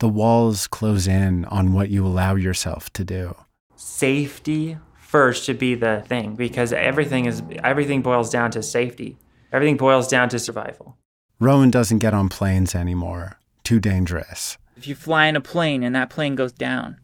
the 0.00 0.08
walls 0.08 0.66
close 0.66 1.08
in 1.08 1.46
on 1.46 1.72
what 1.72 1.88
you 1.88 2.06
allow 2.06 2.34
yourself 2.34 2.92
to 2.92 3.04
do. 3.04 3.34
Safety 3.76 4.76
first 4.98 5.44
should 5.44 5.58
be 5.58 5.74
the 5.74 6.04
thing 6.06 6.34
because 6.34 6.74
everything 6.74 7.24
is 7.24 7.42
everything 7.64 8.02
boils 8.02 8.28
down 8.28 8.50
to 8.50 8.62
safety. 8.62 9.16
Everything 9.50 9.78
boils 9.78 10.08
down 10.08 10.28
to 10.28 10.38
survival. 10.38 10.98
Rowan 11.38 11.70
doesn't 11.70 11.98
get 12.00 12.12
on 12.12 12.28
planes 12.28 12.74
anymore. 12.74 13.38
Too 13.64 13.80
dangerous. 13.80 14.58
If 14.76 14.86
you 14.86 14.94
fly 14.94 15.24
in 15.26 15.36
a 15.36 15.40
plane 15.40 15.82
and 15.82 15.94
that 15.94 16.10
plane 16.10 16.34
goes 16.34 16.52
down, 16.52 16.98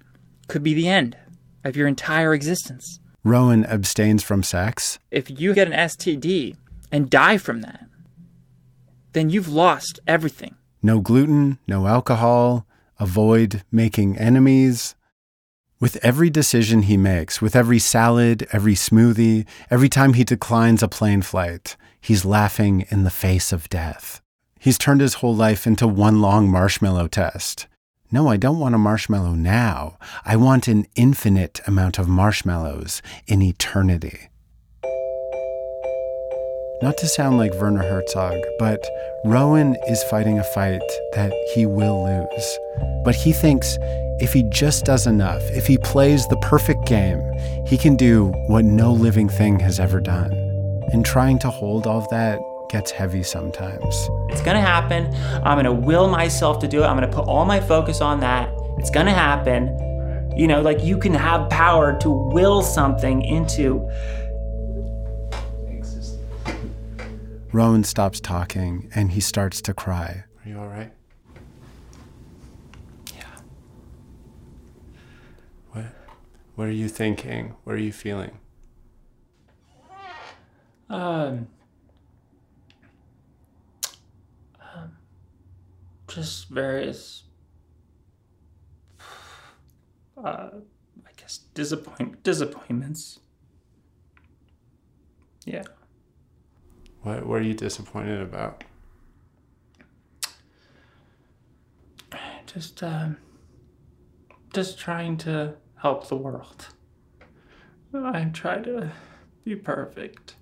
could 0.47 0.63
be 0.63 0.75
the 0.75 0.89
end 0.89 1.17
of 1.65 1.75
your 1.75 1.89
entire 1.89 2.35
existence. 2.35 3.01
Rowan 3.25 3.65
abstains 3.65 4.23
from 4.23 4.43
sex. 4.43 4.99
If 5.11 5.41
you 5.41 5.53
get 5.53 5.67
an 5.67 5.75
STD, 5.75 6.57
and 6.97 7.11
die 7.11 7.37
from 7.37 7.61
that, 7.61 7.85
then 9.13 9.29
you've 9.29 9.53
lost 9.53 10.01
everything. 10.07 10.55
No 10.83 10.99
gluten, 10.99 11.59
no 11.69 11.87
alcohol, 11.87 12.67
avoid 12.99 13.63
making 13.71 14.17
enemies. 14.17 14.95
With 15.79 16.03
every 16.03 16.31
decision 16.31 16.83
he 16.83 16.97
makes, 16.97 17.43
with 17.43 17.55
every 17.55 17.79
salad, 17.79 18.49
every 18.51 18.73
smoothie, 18.75 19.45
every 19.71 19.91
time 19.91 20.15
he 20.15 20.25
declines 20.25 20.83
a 20.83 20.89
plane 20.89 21.21
flight, 21.21 21.77
he's 22.01 22.25
laughing 22.25 22.87
in 22.89 23.05
the 23.05 23.11
face 23.11 23.53
of 23.53 23.69
death. 23.69 24.23
He's 24.59 24.79
turned 24.79 25.03
his 25.03 25.15
whole 25.15 25.37
life 25.37 25.67
into 25.67 25.87
one 25.87 26.23
long 26.23 26.49
marshmallow 26.49 27.09
test. 27.09 27.67
No, 28.11 28.29
I 28.29 28.39
don't 28.39 28.59
want 28.59 28.75
a 28.75 28.79
marshmallow 28.79 29.35
now. 29.35 29.99
I 30.25 30.37
want 30.37 30.67
an 30.67 30.87
infinite 30.95 31.61
amount 31.67 31.99
of 31.99 32.09
marshmallows 32.09 33.03
in 33.27 33.43
eternity. 33.43 34.31
Not 36.83 36.99
to 36.99 37.09
sound 37.09 37.39
like 37.39 37.55
Werner 37.55 37.83
Herzog, 37.83 38.37
but 38.59 38.87
Rowan 39.25 39.77
is 39.89 40.03
fighting 40.05 40.39
a 40.39 40.45
fight 40.45 40.83
that 41.15 41.33
he 41.55 41.65
will 41.65 42.05
lose. 42.05 42.59
But 43.03 43.15
he 43.15 43.33
thinks 43.33 43.79
if 44.21 44.35
he 44.35 44.43
just 44.43 44.85
does 44.85 45.07
enough, 45.07 45.43
if 45.53 45.67
he 45.67 45.79
plays 45.79 46.29
the 46.29 46.37
perfect 46.43 46.85
game, 46.85 47.23
he 47.67 47.79
can 47.79 47.97
do 47.97 48.27
what 48.49 48.67
no 48.67 48.93
living 48.93 49.27
thing 49.27 49.59
has 49.61 49.81
ever 49.81 50.01
done. 50.01 50.31
And 50.93 51.03
trying 51.03 51.39
to 51.41 51.51
hold 51.51 51.87
all 51.87 51.97
of 51.97 52.09
that 52.11 52.39
gets 52.69 52.91
heavy 52.91 53.23
sometimes. 53.23 54.09
It's 54.29 54.43
gonna 54.43 54.61
happen. 54.61 55.15
I'm 55.45 55.57
gonna 55.57 55.73
will 55.73 56.09
myself 56.09 56.59
to 56.59 56.69
do 56.69 56.83
it. 56.83 56.87
I'm 56.87 56.97
gonna 56.97 57.09
put 57.09 57.27
all 57.27 57.47
my 57.47 57.59
focus 57.59 58.03
on 58.03 58.21
that. 58.21 58.53
It's 58.77 58.91
gonna 58.91 59.15
happen. 59.15 59.83
You 60.37 60.47
know, 60.47 60.61
like 60.61 60.85
you 60.85 60.99
can 60.99 61.15
have 61.15 61.49
power 61.49 61.99
to 62.01 62.11
will 62.11 62.61
something 62.61 63.23
into 63.23 63.91
Rowan 67.57 67.85
stops 67.85 68.21
talking 68.21 68.91
and 68.95 69.13
he 69.13 69.21
starts 69.21 69.63
to 69.63 69.73
cry. 69.73 70.25
Are 70.45 70.49
you 70.49 70.59
all 70.59 70.69
right? 70.69 70.93
Yeah. 73.15 73.25
What? 75.73 75.87
What 76.57 76.69
are 76.69 76.73
you 76.73 76.91
thinking? 76.91 77.55
What 77.65 77.73
are 77.77 77.79
you 77.79 77.95
feeling? 77.95 78.39
Um. 80.91 81.49
um 84.61 84.91
just 86.09 86.51
various. 86.51 87.23
Uh, 90.23 90.51
I 91.07 91.11
guess 91.17 91.39
disappoint 91.55 92.23
disappointments. 92.23 93.21
Yeah. 95.47 95.63
What 97.07 97.25
were 97.25 97.41
you 97.41 97.55
disappointed 97.55 98.21
about? 98.21 98.65
Just, 102.47 102.83
um, 102.83 103.19
just 104.53 104.77
trying 104.77 105.17
to 105.19 105.55
help 105.77 106.09
the 106.09 106.17
world. 106.17 106.67
I 107.95 108.25
try 108.33 108.59
to 108.59 108.91
be 109.45 109.55
perfect. 109.55 110.35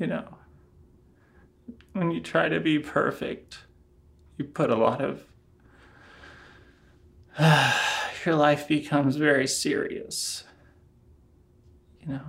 You 0.00 0.08
know, 0.08 0.38
when 1.92 2.10
you 2.10 2.20
try 2.20 2.48
to 2.48 2.58
be 2.58 2.80
perfect, 2.80 3.58
you 4.38 4.44
put 4.44 4.70
a 4.70 4.76
lot 4.76 5.00
of. 5.00 5.22
Uh, 7.38 7.78
your 8.26 8.34
life 8.34 8.66
becomes 8.66 9.14
very 9.14 9.46
serious. 9.46 10.42
You 12.00 12.14
know? 12.14 12.22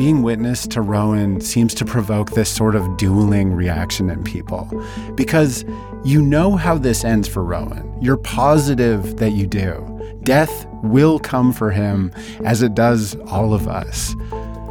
Being 0.00 0.22
witness 0.22 0.66
to 0.66 0.80
Rowan 0.80 1.42
seems 1.42 1.74
to 1.74 1.84
provoke 1.84 2.30
this 2.30 2.48
sort 2.48 2.74
of 2.74 2.96
dueling 2.96 3.52
reaction 3.52 4.08
in 4.08 4.24
people 4.24 4.66
because 5.14 5.62
you 6.04 6.22
know 6.22 6.56
how 6.56 6.78
this 6.78 7.04
ends 7.04 7.28
for 7.28 7.44
Rowan. 7.44 7.94
You're 8.00 8.16
positive 8.16 9.18
that 9.18 9.32
you 9.32 9.46
do. 9.46 10.18
Death 10.22 10.66
will 10.82 11.18
come 11.18 11.52
for 11.52 11.70
him 11.70 12.10
as 12.46 12.62
it 12.62 12.74
does 12.74 13.14
all 13.26 13.52
of 13.52 13.68
us. 13.68 14.14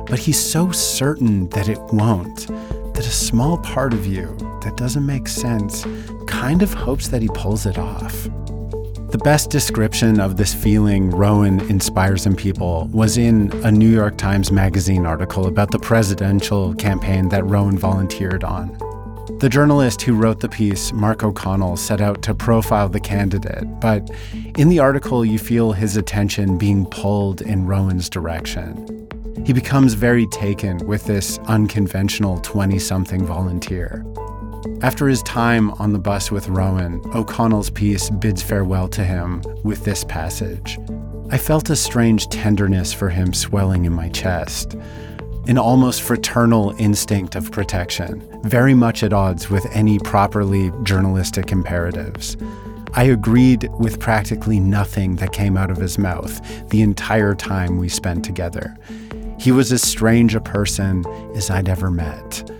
but 0.09 0.17
he's 0.17 0.39
so 0.39 0.71
certain 0.71 1.47
that 1.49 1.69
it 1.69 1.79
won't 1.93 2.47
that 2.95 3.05
a 3.05 3.11
small 3.11 3.59
part 3.59 3.93
of 3.93 4.07
you 4.07 4.35
that 4.63 4.77
doesn't 4.77 5.05
make 5.05 5.27
sense 5.27 5.85
kind 6.25 6.63
of 6.63 6.73
hopes 6.73 7.09
that 7.09 7.21
he 7.21 7.27
pulls 7.35 7.67
it 7.67 7.77
off. 7.77 8.27
The 9.11 9.17
best 9.17 9.49
description 9.49 10.19
of 10.19 10.37
this 10.37 10.53
feeling 10.53 11.09
Rowan 11.09 11.61
inspires 11.61 12.27
in 12.27 12.35
people 12.35 12.87
was 12.93 13.17
in 13.17 13.51
a 13.65 13.71
New 13.71 13.89
York 13.89 14.17
Times 14.17 14.51
Magazine 14.51 15.07
article 15.07 15.47
about 15.47 15.71
the 15.71 15.79
presidential 15.79 16.75
campaign 16.75 17.29
that 17.29 17.43
Rowan 17.43 17.75
volunteered 17.75 18.43
on. 18.43 18.67
The 19.39 19.49
journalist 19.49 20.03
who 20.03 20.13
wrote 20.13 20.41
the 20.41 20.47
piece, 20.47 20.93
Mark 20.93 21.23
O'Connell, 21.23 21.77
set 21.77 22.01
out 22.01 22.21
to 22.21 22.35
profile 22.35 22.87
the 22.87 22.99
candidate, 22.99 23.79
but 23.79 24.07
in 24.59 24.69
the 24.69 24.77
article, 24.77 25.25
you 25.25 25.39
feel 25.39 25.71
his 25.71 25.97
attention 25.97 26.59
being 26.59 26.85
pulled 26.85 27.41
in 27.41 27.65
Rowan's 27.65 28.11
direction. 28.11 29.07
He 29.43 29.53
becomes 29.53 29.95
very 29.95 30.27
taken 30.27 30.77
with 30.85 31.05
this 31.05 31.39
unconventional 31.47 32.41
20 32.41 32.77
something 32.77 33.25
volunteer. 33.25 34.05
After 34.81 35.07
his 35.07 35.23
time 35.23 35.71
on 35.71 35.93
the 35.93 35.99
bus 35.99 36.31
with 36.31 36.49
Rowan, 36.49 37.01
O'Connell's 37.13 37.69
piece 37.69 38.09
bids 38.09 38.41
farewell 38.41 38.87
to 38.89 39.03
him 39.03 39.41
with 39.63 39.83
this 39.85 40.03
passage. 40.03 40.77
I 41.31 41.37
felt 41.37 41.69
a 41.69 41.75
strange 41.75 42.27
tenderness 42.27 42.91
for 42.91 43.09
him 43.09 43.33
swelling 43.33 43.85
in 43.85 43.93
my 43.93 44.09
chest, 44.09 44.75
an 45.47 45.57
almost 45.57 46.01
fraternal 46.01 46.75
instinct 46.77 47.35
of 47.35 47.51
protection, 47.51 48.21
very 48.43 48.73
much 48.73 49.03
at 49.03 49.13
odds 49.13 49.49
with 49.49 49.65
any 49.75 49.99
properly 49.99 50.71
journalistic 50.83 51.51
imperatives. 51.51 52.35
I 52.93 53.03
agreed 53.03 53.69
with 53.79 53.99
practically 53.99 54.59
nothing 54.59 55.17
that 55.17 55.31
came 55.31 55.57
out 55.57 55.71
of 55.71 55.77
his 55.77 55.97
mouth 55.97 56.41
the 56.69 56.81
entire 56.81 57.35
time 57.35 57.77
we 57.77 57.87
spent 57.87 58.25
together. 58.25 58.75
He 59.39 59.51
was 59.51 59.71
as 59.71 59.87
strange 59.87 60.35
a 60.35 60.41
person 60.41 61.05
as 61.35 61.49
I'd 61.49 61.69
ever 61.69 61.91
met. 61.91 62.51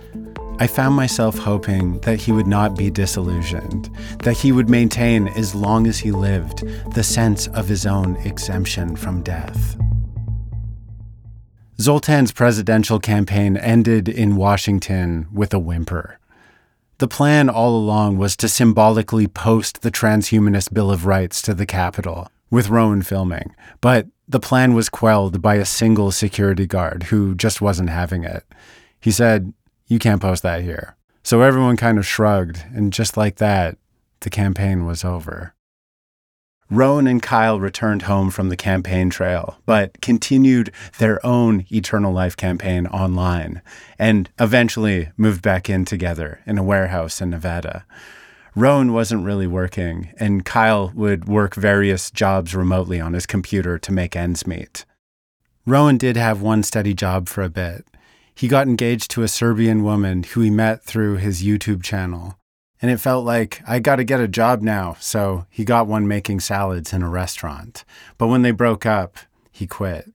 I 0.60 0.66
found 0.66 0.94
myself 0.94 1.38
hoping 1.38 2.00
that 2.00 2.20
he 2.20 2.32
would 2.32 2.46
not 2.46 2.76
be 2.76 2.90
disillusioned, 2.90 3.88
that 4.24 4.36
he 4.36 4.52
would 4.52 4.68
maintain, 4.68 5.28
as 5.28 5.54
long 5.54 5.86
as 5.86 5.98
he 5.98 6.12
lived, 6.12 6.64
the 6.94 7.02
sense 7.02 7.46
of 7.48 7.66
his 7.66 7.86
own 7.86 8.16
exemption 8.16 8.94
from 8.94 9.22
death. 9.22 9.78
Zoltan's 11.80 12.30
presidential 12.30 13.00
campaign 13.00 13.56
ended 13.56 14.06
in 14.06 14.36
Washington 14.36 15.28
with 15.32 15.54
a 15.54 15.58
whimper. 15.58 16.18
The 16.98 17.08
plan 17.08 17.48
all 17.48 17.74
along 17.74 18.18
was 18.18 18.36
to 18.36 18.46
symbolically 18.46 19.28
post 19.28 19.80
the 19.80 19.90
Transhumanist 19.90 20.74
Bill 20.74 20.90
of 20.90 21.06
Rights 21.06 21.40
to 21.40 21.54
the 21.54 21.64
Capitol, 21.64 22.28
with 22.50 22.68
Rowan 22.68 23.00
filming, 23.00 23.54
but 23.80 24.08
the 24.28 24.40
plan 24.40 24.74
was 24.74 24.90
quelled 24.90 25.40
by 25.40 25.54
a 25.54 25.64
single 25.64 26.10
security 26.10 26.66
guard 26.66 27.04
who 27.04 27.34
just 27.34 27.62
wasn't 27.62 27.88
having 27.88 28.24
it. 28.24 28.44
He 29.00 29.10
said, 29.10 29.54
you 29.90 29.98
can't 29.98 30.22
post 30.22 30.42
that 30.44 30.62
here. 30.62 30.96
So 31.22 31.42
everyone 31.42 31.76
kind 31.76 31.98
of 31.98 32.06
shrugged, 32.06 32.64
and 32.72 32.92
just 32.92 33.16
like 33.16 33.36
that, 33.36 33.76
the 34.20 34.30
campaign 34.30 34.86
was 34.86 35.04
over. 35.04 35.54
Rowan 36.70 37.08
and 37.08 37.20
Kyle 37.20 37.58
returned 37.58 38.02
home 38.02 38.30
from 38.30 38.48
the 38.48 38.56
campaign 38.56 39.10
trail, 39.10 39.58
but 39.66 40.00
continued 40.00 40.70
their 40.98 41.24
own 41.26 41.66
Eternal 41.70 42.12
Life 42.12 42.36
campaign 42.36 42.86
online, 42.86 43.60
and 43.98 44.30
eventually 44.38 45.10
moved 45.16 45.42
back 45.42 45.68
in 45.68 45.84
together 45.84 46.40
in 46.46 46.56
a 46.56 46.62
warehouse 46.62 47.20
in 47.20 47.30
Nevada. 47.30 47.84
Rowan 48.54 48.92
wasn't 48.92 49.24
really 49.24 49.48
working, 49.48 50.12
and 50.18 50.44
Kyle 50.44 50.92
would 50.94 51.26
work 51.26 51.56
various 51.56 52.12
jobs 52.12 52.54
remotely 52.54 53.00
on 53.00 53.14
his 53.14 53.26
computer 53.26 53.76
to 53.78 53.92
make 53.92 54.14
ends 54.14 54.46
meet. 54.46 54.84
Rowan 55.66 55.98
did 55.98 56.16
have 56.16 56.40
one 56.40 56.62
steady 56.62 56.94
job 56.94 57.28
for 57.28 57.42
a 57.42 57.50
bit, 57.50 57.84
he 58.40 58.48
got 58.48 58.66
engaged 58.66 59.10
to 59.10 59.22
a 59.22 59.28
Serbian 59.28 59.82
woman 59.82 60.22
who 60.22 60.40
he 60.40 60.48
met 60.48 60.82
through 60.82 61.16
his 61.16 61.42
YouTube 61.42 61.82
channel. 61.82 62.38
And 62.80 62.90
it 62.90 62.96
felt 62.96 63.26
like, 63.26 63.60
I 63.68 63.80
got 63.80 63.96
to 63.96 64.04
get 64.04 64.18
a 64.18 64.26
job 64.26 64.62
now. 64.62 64.96
So 64.98 65.44
he 65.50 65.62
got 65.62 65.86
one 65.86 66.08
making 66.08 66.40
salads 66.40 66.94
in 66.94 67.02
a 67.02 67.10
restaurant. 67.10 67.84
But 68.16 68.28
when 68.28 68.40
they 68.40 68.52
broke 68.52 68.86
up, 68.86 69.18
he 69.52 69.66
quit. 69.66 70.10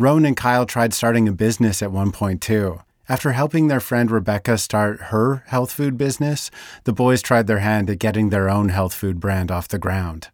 Rowan 0.00 0.26
and 0.26 0.36
Kyle 0.36 0.66
tried 0.66 0.92
starting 0.92 1.28
a 1.28 1.32
business 1.32 1.80
at 1.80 1.92
one 1.92 2.10
point 2.10 2.42
too. 2.42 2.80
After 3.08 3.30
helping 3.30 3.68
their 3.68 3.78
friend 3.78 4.10
Rebecca 4.10 4.58
start 4.58 5.00
her 5.12 5.44
health 5.46 5.70
food 5.70 5.96
business, 5.96 6.50
the 6.82 6.92
boys 6.92 7.22
tried 7.22 7.46
their 7.46 7.60
hand 7.60 7.88
at 7.88 8.00
getting 8.00 8.30
their 8.30 8.50
own 8.50 8.70
health 8.70 8.94
food 8.94 9.20
brand 9.20 9.52
off 9.52 9.68
the 9.68 9.78
ground. 9.78 10.26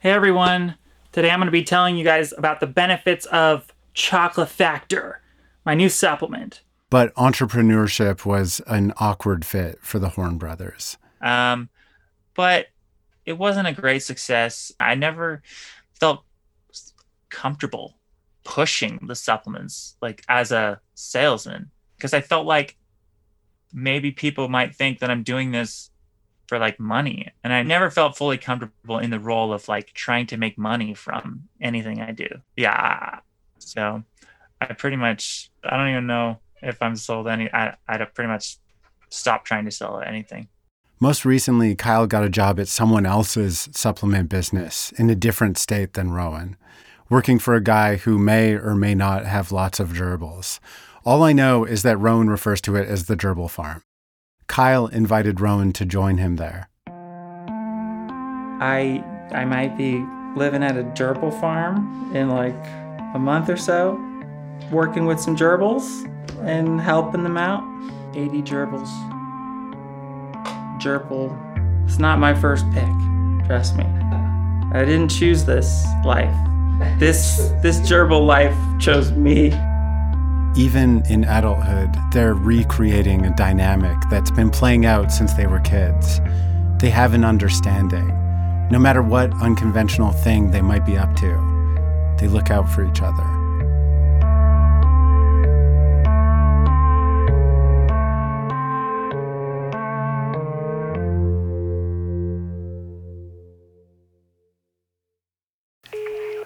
Hey 0.00 0.10
everyone, 0.10 0.74
today 1.12 1.30
I'm 1.30 1.38
going 1.38 1.46
to 1.46 1.50
be 1.50 1.64
telling 1.64 1.96
you 1.96 2.04
guys 2.04 2.34
about 2.36 2.60
the 2.60 2.66
benefits 2.66 3.24
of 3.24 3.72
Chocolate 3.94 4.50
Factor 4.50 5.22
my 5.66 5.74
new 5.74 5.88
supplement. 5.90 6.62
But 6.88 7.12
entrepreneurship 7.16 8.24
was 8.24 8.62
an 8.68 8.94
awkward 8.98 9.44
fit 9.44 9.80
for 9.82 9.98
the 9.98 10.10
Horn 10.10 10.38
brothers. 10.38 10.96
Um, 11.20 11.68
but 12.34 12.68
it 13.26 13.36
wasn't 13.36 13.66
a 13.66 13.72
great 13.72 14.04
success. 14.04 14.72
I 14.78 14.94
never 14.94 15.42
felt 15.98 16.22
comfortable 17.28 17.98
pushing 18.44 19.00
the 19.08 19.16
supplements 19.16 19.96
like 20.00 20.22
as 20.28 20.52
a 20.52 20.80
salesman 20.94 21.68
because 21.96 22.14
I 22.14 22.20
felt 22.20 22.46
like 22.46 22.76
maybe 23.72 24.12
people 24.12 24.48
might 24.48 24.76
think 24.76 25.00
that 25.00 25.10
I'm 25.10 25.24
doing 25.24 25.50
this 25.50 25.90
for 26.46 26.60
like 26.60 26.78
money 26.78 27.32
and 27.42 27.52
I 27.52 27.64
never 27.64 27.90
felt 27.90 28.16
fully 28.16 28.38
comfortable 28.38 29.00
in 29.00 29.10
the 29.10 29.18
role 29.18 29.52
of 29.52 29.66
like 29.66 29.92
trying 29.94 30.26
to 30.28 30.36
make 30.36 30.56
money 30.56 30.94
from 30.94 31.48
anything 31.60 32.00
I 32.00 32.12
do. 32.12 32.28
Yeah. 32.56 33.18
So 33.58 34.04
I 34.60 34.72
pretty 34.72 34.96
much 34.96 35.50
I 35.64 35.76
don't 35.76 35.90
even 35.90 36.06
know 36.06 36.40
if 36.62 36.80
I'm 36.82 36.96
sold 36.96 37.28
any. 37.28 37.52
I 37.52 37.76
I'd 37.88 38.14
pretty 38.14 38.28
much 38.28 38.58
stopped 39.10 39.46
trying 39.46 39.64
to 39.64 39.70
sell 39.70 40.00
anything. 40.00 40.48
Most 40.98 41.26
recently, 41.26 41.74
Kyle 41.74 42.06
got 42.06 42.24
a 42.24 42.30
job 42.30 42.58
at 42.58 42.68
someone 42.68 43.04
else's 43.04 43.68
supplement 43.72 44.30
business 44.30 44.92
in 44.92 45.10
a 45.10 45.14
different 45.14 45.58
state 45.58 45.92
than 45.92 46.10
Rowan, 46.10 46.56
working 47.10 47.38
for 47.38 47.54
a 47.54 47.60
guy 47.60 47.96
who 47.96 48.18
may 48.18 48.54
or 48.54 48.74
may 48.74 48.94
not 48.94 49.26
have 49.26 49.52
lots 49.52 49.78
of 49.78 49.90
gerbils. 49.90 50.58
All 51.04 51.22
I 51.22 51.34
know 51.34 51.64
is 51.64 51.82
that 51.82 51.98
Rowan 51.98 52.30
refers 52.30 52.62
to 52.62 52.76
it 52.76 52.88
as 52.88 53.04
the 53.04 53.16
gerbil 53.16 53.50
farm. 53.50 53.82
Kyle 54.46 54.86
invited 54.86 55.38
Rowan 55.40 55.72
to 55.74 55.84
join 55.84 56.16
him 56.16 56.36
there. 56.36 56.70
I 58.58 59.04
I 59.32 59.44
might 59.44 59.76
be 59.76 60.02
living 60.34 60.62
at 60.62 60.78
a 60.78 60.84
gerbil 60.84 61.38
farm 61.40 62.10
in 62.14 62.30
like 62.30 62.56
a 63.14 63.18
month 63.18 63.50
or 63.50 63.56
so 63.58 63.98
working 64.70 65.06
with 65.06 65.20
some 65.20 65.36
gerbils 65.36 66.04
and 66.42 66.80
helping 66.80 67.22
them 67.22 67.36
out. 67.36 67.62
80 68.14 68.42
gerbils. 68.42 68.88
Gerbil. 70.80 71.34
It's 71.86 71.98
not 71.98 72.18
my 72.18 72.34
first 72.34 72.64
pick, 72.72 73.46
trust 73.46 73.76
me. 73.76 73.84
I 74.72 74.84
didn't 74.84 75.08
choose 75.08 75.44
this 75.44 75.86
life. 76.04 76.34
This 76.98 77.52
this 77.62 77.78
gerbil 77.80 78.26
life 78.26 78.56
chose 78.80 79.12
me. 79.12 79.46
Even 80.56 81.02
in 81.08 81.24
adulthood, 81.24 81.94
they're 82.12 82.34
recreating 82.34 83.24
a 83.26 83.36
dynamic 83.36 83.96
that's 84.10 84.30
been 84.30 84.50
playing 84.50 84.86
out 84.86 85.12
since 85.12 85.32
they 85.34 85.46
were 85.46 85.60
kids. 85.60 86.20
They 86.78 86.90
have 86.90 87.14
an 87.14 87.24
understanding. 87.24 88.08
No 88.70 88.78
matter 88.78 89.02
what 89.02 89.32
unconventional 89.40 90.12
thing 90.12 90.50
they 90.50 90.62
might 90.62 90.84
be 90.84 90.98
up 90.98 91.14
to, 91.16 92.16
they 92.18 92.26
look 92.26 92.50
out 92.50 92.68
for 92.68 92.84
each 92.84 93.00
other. 93.02 93.35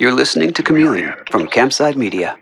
You're 0.01 0.15
listening 0.15 0.55
to 0.55 0.63
Chameleon 0.63 1.13
from 1.31 1.47
Campside 1.47 1.95
Media. 1.95 2.39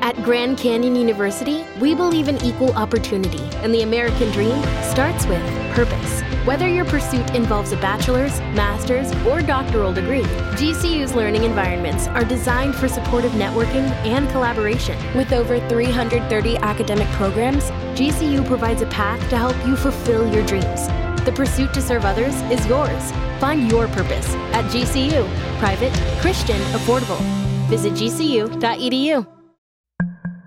At 0.00 0.14
Grand 0.22 0.58
Canyon 0.58 0.94
University, 0.94 1.64
we 1.80 1.92
believe 1.96 2.28
in 2.28 2.40
equal 2.40 2.70
opportunity, 2.74 3.42
and 3.64 3.74
the 3.74 3.82
American 3.82 4.30
dream 4.30 4.62
starts 4.84 5.26
with 5.26 5.42
purpose. 5.74 6.20
Whether 6.46 6.68
your 6.68 6.84
pursuit 6.84 7.28
involves 7.34 7.72
a 7.72 7.76
bachelor's, 7.78 8.38
master's, 8.54 9.10
or 9.26 9.42
doctoral 9.42 9.92
degree, 9.92 10.22
GCU's 10.54 11.16
learning 11.16 11.42
environments 11.42 12.06
are 12.06 12.24
designed 12.24 12.76
for 12.76 12.86
supportive 12.86 13.32
networking 13.32 13.90
and 14.06 14.30
collaboration. 14.30 14.96
With 15.16 15.32
over 15.32 15.58
330 15.68 16.58
academic 16.58 17.08
programs, 17.14 17.64
GCU 17.98 18.46
provides 18.46 18.82
a 18.82 18.86
path 18.86 19.18
to 19.30 19.36
help 19.36 19.56
you 19.66 19.74
fulfill 19.74 20.32
your 20.32 20.46
dreams. 20.46 20.86
The 21.26 21.32
pursuit 21.32 21.74
to 21.74 21.82
serve 21.82 22.04
others 22.04 22.36
is 22.52 22.64
yours. 22.68 23.10
Find 23.40 23.68
your 23.68 23.88
purpose 23.88 24.32
at 24.54 24.64
GCU. 24.66 25.28
Private, 25.58 25.92
Christian, 26.20 26.60
affordable. 26.70 27.20
Visit 27.68 27.94
gcu.edu. 27.94 29.26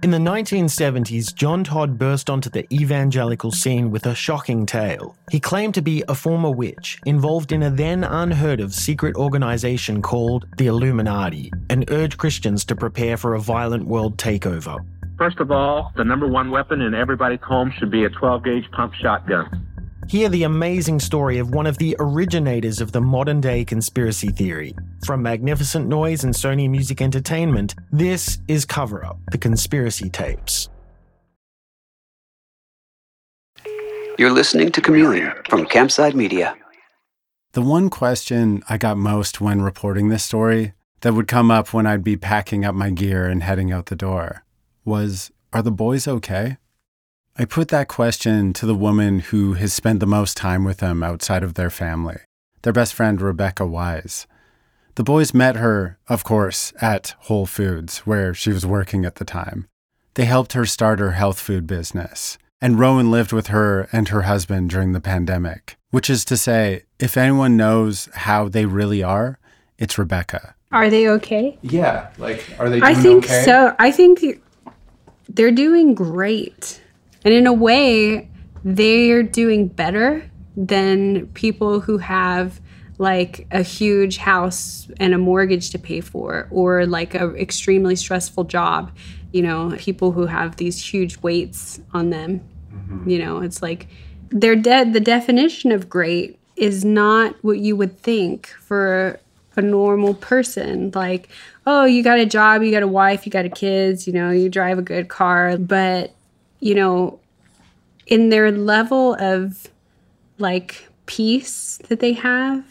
In 0.02 0.12
the 0.12 0.18
1970s, 0.18 1.36
John 1.36 1.66
Todd 1.66 1.98
burst 2.00 2.30
onto 2.30 2.50
the 2.50 2.66
evangelical 2.74 3.52
scene 3.52 3.92
with 3.92 4.06
a 4.06 4.16
shocking 4.16 4.66
tale. 4.66 5.18
He 5.30 5.42
claimed 5.42 5.74
to 5.74 5.82
be 5.82 6.02
a 6.08 6.16
former 6.16 6.50
witch 6.50 6.98
involved 7.06 7.52
in 7.52 7.64
a 7.64 7.70
then 7.70 8.06
unheard 8.06 8.62
of 8.62 8.74
secret 8.74 9.18
organization 9.18 10.02
called 10.02 10.48
the 10.58 10.68
Illuminati 10.68 11.52
and 11.70 11.92
urged 11.92 12.18
Christians 12.18 12.64
to 12.64 12.76
prepare 12.78 13.18
for 13.18 13.36
a 13.36 13.42
violent 13.42 13.86
world 13.86 14.16
takeover. 14.18 14.78
First 15.18 15.42
of 15.42 15.52
all, 15.52 15.92
the 15.98 16.06
number 16.06 16.26
one 16.26 16.50
weapon 16.50 16.80
in 16.80 16.94
everybody's 16.94 17.42
home 17.42 17.74
should 17.78 17.92
be 17.92 18.06
a 18.06 18.10
12 18.10 18.46
gauge 18.46 18.72
pump 18.72 18.94
shotgun. 18.94 19.69
Hear 20.10 20.28
the 20.28 20.42
amazing 20.42 21.02
story 21.02 21.38
of 21.38 21.54
one 21.54 21.68
of 21.68 21.78
the 21.78 21.96
originators 22.00 22.82
of 22.82 22.94
the 22.94 23.00
modern 23.00 23.42
day 23.42 23.64
conspiracy 23.64 24.30
theory. 24.30 24.74
From 25.06 25.22
Magnificent 25.22 25.88
Noise 25.88 26.24
and 26.24 26.34
Sony 26.34 26.68
Music 26.68 27.00
Entertainment, 27.00 27.76
this 27.92 28.40
is 28.48 28.66
Cover 28.66 29.06
Up 29.06 29.20
The 29.32 29.38
Conspiracy 29.38 30.10
Tapes. 30.10 30.68
You're 34.18 34.32
listening 34.32 34.72
to 34.72 34.82
Chameleon 34.82 35.32
from 35.48 35.68
Campside 35.68 36.16
Media. 36.16 36.58
The 37.52 37.62
one 37.62 37.92
question 37.92 38.64
I 38.68 38.80
got 38.80 38.98
most 38.98 39.40
when 39.40 39.62
reporting 39.62 40.10
this 40.10 40.24
story 40.24 40.74
that 41.02 41.14
would 41.14 41.28
come 41.28 41.52
up 41.52 41.72
when 41.72 41.86
I'd 41.86 42.04
be 42.04 42.18
packing 42.18 42.66
up 42.66 42.74
my 42.74 42.90
gear 42.90 43.28
and 43.28 43.44
heading 43.44 43.72
out 43.72 43.86
the 43.86 43.96
door 43.96 44.44
was 44.84 45.30
Are 45.54 45.62
the 45.62 45.72
boys 45.72 46.08
okay? 46.08 46.58
I 47.40 47.46
put 47.46 47.70
that 47.70 47.88
question 47.88 48.52
to 48.52 48.66
the 48.66 48.76
woman 48.76 49.20
who 49.20 49.54
has 49.54 49.72
spent 49.72 50.02
the 50.02 50.06
most 50.06 50.36
time 50.36 50.66
with 50.66 50.80
them 50.80 51.02
outside 51.02 51.42
of 51.42 51.54
their 51.54 51.70
family, 51.70 52.18
their 52.64 52.74
best 52.74 52.94
friend, 52.94 53.22
Rebecca 53.22 53.66
Wise. 53.66 54.28
The 54.96 55.06
boys 55.06 55.34
met 55.34 55.56
her, 55.56 55.98
of 56.10 56.26
course, 56.26 56.74
at 56.82 57.16
Whole 57.20 57.46
Foods, 57.46 58.00
where 58.00 58.34
she 58.34 58.50
was 58.50 58.66
working 58.66 59.06
at 59.06 59.16
the 59.16 59.24
time. 59.24 59.70
They 60.16 60.26
helped 60.26 60.52
her 60.52 60.66
start 60.66 61.00
her 61.00 61.12
health 61.12 61.40
food 61.40 61.66
business, 61.66 62.38
and 62.60 62.78
Rowan 62.78 63.10
lived 63.10 63.32
with 63.32 63.48
her 63.48 63.88
and 63.94 64.10
her 64.10 64.24
husband 64.24 64.70
during 64.70 64.92
the 64.92 65.00
pandemic. 65.00 65.78
Which 65.92 66.10
is 66.10 66.26
to 66.26 66.36
say, 66.36 66.84
if 67.00 67.16
anyone 67.16 67.56
knows 67.56 68.10
how 68.16 68.50
they 68.50 68.66
really 68.66 69.02
are, 69.02 69.40
it's 69.78 69.98
Rebecca. 69.98 70.56
Are 70.74 70.90
they 70.90 71.08
okay? 71.08 71.58
Yeah, 71.62 72.10
like 72.18 72.44
are 72.60 72.70
they? 72.70 72.82
I 72.82 72.96
think 72.96 73.24
okay? 73.24 73.44
so. 73.46 73.78
I 73.80 73.92
think 73.92 74.44
they're 75.30 75.52
doing 75.52 75.96
great. 75.96 76.82
And 77.24 77.34
in 77.34 77.48
a 77.48 77.54
way, 77.54 78.30
they're 78.64 79.24
doing 79.24 79.68
better 79.68 80.30
than 80.56 81.28
people 81.28 81.80
who 81.80 81.98
have 81.98 82.60
like 82.98 83.48
a 83.52 83.62
huge 83.62 84.18
house 84.18 84.92
and 85.00 85.14
a 85.14 85.18
mortgage 85.18 85.70
to 85.72 85.80
pay 85.80 86.02
for 86.02 86.48
or 86.52 86.86
like 86.86 87.16
a 87.16 87.34
extremely 87.36 87.96
stressful 87.96 88.44
job 88.44 88.92
you 89.32 89.42
know 89.42 89.74
people 89.80 90.12
who 90.12 90.26
have 90.26 90.58
these 90.58 90.84
huge 90.86 91.18
weights 91.20 91.80
on 91.94 92.10
them 92.10 92.42
mm-hmm. 92.72 93.10
you 93.10 93.18
know 93.18 93.40
it's 93.40 93.62
like 93.62 93.88
they're 94.30 94.56
dead 94.56 94.92
the 94.92 95.00
definition 95.00 95.72
of 95.72 95.90
great 95.90 96.38
is 96.58 96.84
not 96.84 97.34
what 97.42 97.60
you 97.60 97.76
would 97.76 97.98
think 97.98 98.48
for 98.60 99.18
a 99.56 99.62
normal 99.62 100.14
person 100.14 100.92
like 100.94 101.30
oh 101.66 101.86
you 101.86 102.04
got 102.04 102.20
a 102.20 102.26
job 102.26 102.62
you 102.62 102.72
got 102.72 102.84
a 102.84 102.88
wife 102.88 103.26
you 103.26 103.32
got 103.32 103.46
a 103.46 103.50
kids 103.50 104.08
you 104.08 104.14
know 104.14 104.30
you 104.30 104.50
drive 104.50 104.78
a 104.78 104.82
good 104.82 105.08
car 105.08 105.58
but 105.58 106.14
you 106.60 106.76
know, 106.76 107.20
in 108.08 108.30
their 108.30 108.52
level 108.52 109.16
of 109.20 109.68
like 110.38 110.88
peace 111.06 111.80
that 111.88 112.00
they 112.00 112.14
have, 112.14 112.64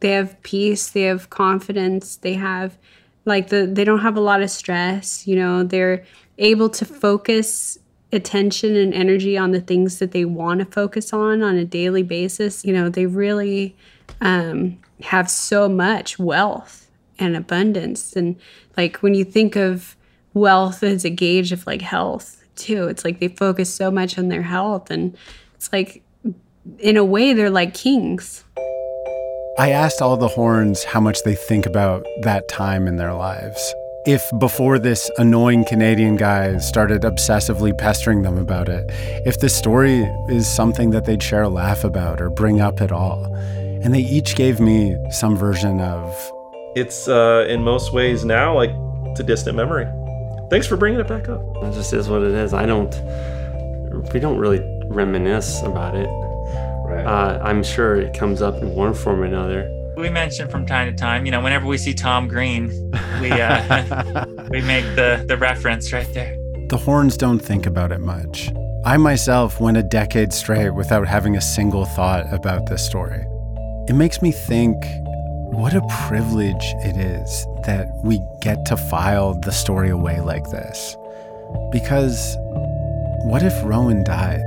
they 0.00 0.12
have 0.12 0.40
peace, 0.42 0.88
they 0.88 1.02
have 1.02 1.30
confidence, 1.30 2.16
they 2.16 2.34
have 2.34 2.78
like 3.24 3.48
the 3.48 3.66
they 3.66 3.84
don't 3.84 4.00
have 4.00 4.16
a 4.16 4.20
lot 4.20 4.42
of 4.42 4.50
stress, 4.50 5.26
you 5.26 5.36
know, 5.36 5.62
they're 5.62 6.04
able 6.38 6.70
to 6.70 6.84
focus 6.84 7.78
attention 8.12 8.76
and 8.76 8.92
energy 8.92 9.36
on 9.36 9.52
the 9.52 9.60
things 9.60 9.98
that 9.98 10.12
they 10.12 10.24
want 10.24 10.60
to 10.60 10.66
focus 10.66 11.12
on 11.12 11.42
on 11.42 11.56
a 11.56 11.64
daily 11.64 12.02
basis. 12.02 12.64
You 12.64 12.72
know, 12.72 12.88
they 12.88 13.06
really 13.06 13.76
um, 14.20 14.78
have 15.02 15.30
so 15.30 15.68
much 15.68 16.18
wealth 16.18 16.90
and 17.18 17.36
abundance. 17.36 18.16
And 18.16 18.36
like 18.76 18.96
when 18.98 19.14
you 19.14 19.24
think 19.24 19.56
of 19.56 19.96
wealth 20.34 20.82
as 20.82 21.04
a 21.04 21.10
gauge 21.10 21.52
of 21.52 21.66
like 21.66 21.82
health, 21.82 22.39
too. 22.60 22.86
It's 22.86 23.04
like 23.04 23.18
they 23.18 23.28
focus 23.28 23.72
so 23.74 23.90
much 23.90 24.18
on 24.18 24.28
their 24.28 24.42
health 24.42 24.90
and 24.90 25.16
it's 25.56 25.72
like 25.72 26.02
in 26.78 26.96
a 26.96 27.04
way 27.04 27.32
they're 27.32 27.50
like 27.50 27.74
kings. 27.74 28.44
I 29.58 29.70
asked 29.70 30.00
all 30.00 30.16
the 30.16 30.28
horns 30.28 30.84
how 30.84 31.00
much 31.00 31.22
they 31.24 31.34
think 31.34 31.66
about 31.66 32.06
that 32.22 32.48
time 32.48 32.86
in 32.86 32.96
their 32.96 33.12
lives. 33.12 33.74
If 34.06 34.22
before 34.38 34.78
this 34.78 35.10
annoying 35.18 35.66
Canadian 35.66 36.16
guy 36.16 36.56
started 36.58 37.02
obsessively 37.02 37.76
pestering 37.76 38.22
them 38.22 38.38
about 38.38 38.68
it, 38.68 38.86
if 39.26 39.40
this 39.40 39.54
story 39.54 40.00
is 40.28 40.48
something 40.48 40.90
that 40.90 41.04
they'd 41.04 41.22
share 41.22 41.42
a 41.42 41.48
laugh 41.50 41.84
about 41.84 42.22
or 42.22 42.30
bring 42.30 42.60
up 42.60 42.80
at 42.80 42.92
all. 42.92 43.34
And 43.82 43.94
they 43.94 44.00
each 44.00 44.36
gave 44.36 44.60
me 44.60 44.96
some 45.10 45.36
version 45.36 45.80
of. 45.80 46.32
It's 46.76 47.08
uh, 47.08 47.46
in 47.48 47.62
most 47.62 47.92
ways 47.92 48.24
now 48.24 48.54
like 48.54 48.70
it's 49.10 49.20
a 49.20 49.24
distant 49.24 49.56
memory. 49.56 49.86
Thanks 50.50 50.66
for 50.66 50.76
bringing 50.76 50.98
it 50.98 51.06
back 51.06 51.28
up. 51.28 51.40
It 51.62 51.72
just 51.72 51.92
is 51.92 52.08
what 52.08 52.22
it 52.22 52.34
is. 52.34 52.52
I 52.52 52.66
don't, 52.66 52.92
we 54.12 54.18
don't 54.18 54.38
really 54.38 54.60
reminisce 54.88 55.62
about 55.62 55.94
it. 55.94 56.08
Right. 56.86 57.06
Uh, 57.06 57.40
I'm 57.42 57.62
sure 57.62 57.96
it 57.96 58.18
comes 58.18 58.42
up 58.42 58.56
in 58.60 58.74
one 58.74 58.92
form 58.92 59.20
or 59.20 59.24
another. 59.24 59.70
We 59.96 60.10
mention 60.10 60.48
from 60.48 60.66
time 60.66 60.90
to 60.90 60.96
time, 60.96 61.24
you 61.24 61.30
know, 61.30 61.40
whenever 61.40 61.66
we 61.66 61.78
see 61.78 61.94
Tom 61.94 62.26
Green, 62.26 62.68
we 63.20 63.30
uh, 63.30 64.26
we 64.50 64.60
make 64.62 64.84
the 64.96 65.24
the 65.28 65.36
reference 65.36 65.92
right 65.92 66.12
there. 66.14 66.36
The 66.68 66.78
horns 66.78 67.16
don't 67.16 67.38
think 67.38 67.66
about 67.66 67.92
it 67.92 68.00
much. 68.00 68.50
I 68.84 68.96
myself 68.96 69.60
went 69.60 69.76
a 69.76 69.82
decade 69.82 70.32
straight 70.32 70.70
without 70.70 71.06
having 71.06 71.36
a 71.36 71.40
single 71.40 71.84
thought 71.84 72.32
about 72.32 72.66
this 72.66 72.84
story. 72.84 73.24
It 73.88 73.94
makes 73.94 74.22
me 74.22 74.32
think 74.32 74.74
what 75.52 75.74
a 75.74 75.86
privilege 76.08 76.74
it 76.84 76.96
is 76.96 77.46
that 77.64 77.88
we 78.04 78.20
get 78.40 78.64
to 78.66 78.76
file 78.76 79.34
the 79.34 79.50
story 79.50 79.90
away 79.90 80.20
like 80.20 80.48
this. 80.50 80.96
Because 81.72 82.36
what 83.24 83.42
if 83.42 83.52
Rowan 83.64 84.04
died? 84.04 84.44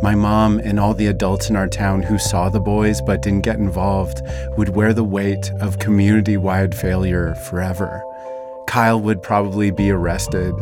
My 0.00 0.14
mom 0.14 0.58
and 0.60 0.78
all 0.78 0.94
the 0.94 1.08
adults 1.08 1.50
in 1.50 1.56
our 1.56 1.68
town 1.68 2.02
who 2.02 2.18
saw 2.18 2.48
the 2.48 2.60
boys 2.60 3.00
but 3.02 3.22
didn't 3.22 3.42
get 3.42 3.56
involved 3.56 4.22
would 4.56 4.70
wear 4.70 4.94
the 4.94 5.04
weight 5.04 5.50
of 5.60 5.80
community 5.80 6.36
wide 6.36 6.74
failure 6.74 7.34
forever. 7.34 8.02
Kyle 8.68 9.00
would 9.00 9.22
probably 9.22 9.70
be 9.70 9.90
arrested. 9.90 10.54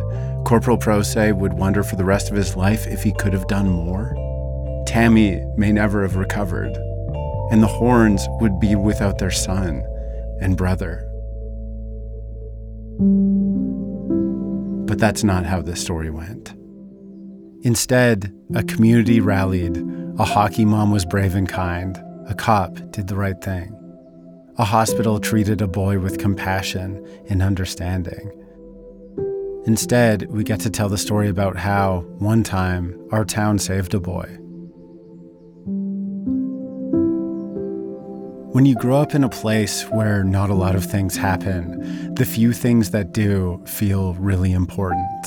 Corporal 0.44 0.78
Prose 0.78 1.14
would 1.14 1.52
wonder 1.54 1.82
for 1.82 1.96
the 1.96 2.04
rest 2.04 2.30
of 2.30 2.36
his 2.36 2.56
life 2.56 2.86
if 2.86 3.02
he 3.02 3.12
could 3.12 3.32
have 3.32 3.46
done 3.46 3.68
more. 3.68 4.14
Tammy 4.86 5.44
may 5.56 5.70
never 5.70 6.02
have 6.02 6.16
recovered 6.16 6.78
and 7.52 7.62
the 7.62 7.66
horns 7.66 8.26
would 8.40 8.58
be 8.58 8.74
without 8.74 9.18
their 9.18 9.30
son 9.30 9.84
and 10.40 10.56
brother. 10.56 11.06
But 14.86 14.98
that's 14.98 15.22
not 15.22 15.44
how 15.44 15.60
this 15.60 15.82
story 15.82 16.08
went. 16.08 16.54
Instead, 17.62 18.34
a 18.54 18.62
community 18.62 19.20
rallied, 19.20 19.76
a 20.18 20.24
hockey 20.24 20.64
mom 20.64 20.90
was 20.90 21.04
brave 21.04 21.34
and 21.34 21.46
kind, 21.46 22.02
a 22.26 22.34
cop 22.34 22.74
did 22.90 23.08
the 23.08 23.16
right 23.16 23.40
thing. 23.42 23.78
A 24.56 24.64
hospital 24.64 25.20
treated 25.20 25.60
a 25.60 25.68
boy 25.68 25.98
with 25.98 26.18
compassion 26.18 27.06
and 27.28 27.42
understanding. 27.42 28.32
Instead, 29.66 30.26
we 30.30 30.42
get 30.42 30.60
to 30.60 30.70
tell 30.70 30.88
the 30.88 30.96
story 30.96 31.28
about 31.28 31.58
how, 31.58 32.00
one 32.18 32.42
time, 32.42 32.98
our 33.12 33.26
town 33.26 33.58
saved 33.58 33.92
a 33.92 34.00
boy 34.00 34.38
When 38.52 38.66
you 38.66 38.74
grow 38.74 39.00
up 39.00 39.14
in 39.14 39.24
a 39.24 39.30
place 39.30 39.84
where 39.84 40.22
not 40.22 40.50
a 40.50 40.54
lot 40.54 40.74
of 40.74 40.84
things 40.84 41.16
happen, 41.16 42.14
the 42.14 42.26
few 42.26 42.52
things 42.52 42.90
that 42.90 43.10
do 43.10 43.62
feel 43.64 44.12
really 44.14 44.52
important. 44.52 45.26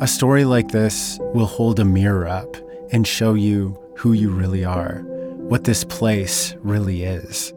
A 0.00 0.08
story 0.08 0.44
like 0.44 0.72
this 0.72 1.16
will 1.32 1.46
hold 1.46 1.78
a 1.78 1.84
mirror 1.84 2.26
up 2.26 2.56
and 2.90 3.06
show 3.06 3.34
you 3.34 3.78
who 3.96 4.14
you 4.14 4.30
really 4.30 4.64
are, 4.64 5.02
what 5.46 5.62
this 5.62 5.84
place 5.84 6.56
really 6.64 7.04
is. 7.04 7.52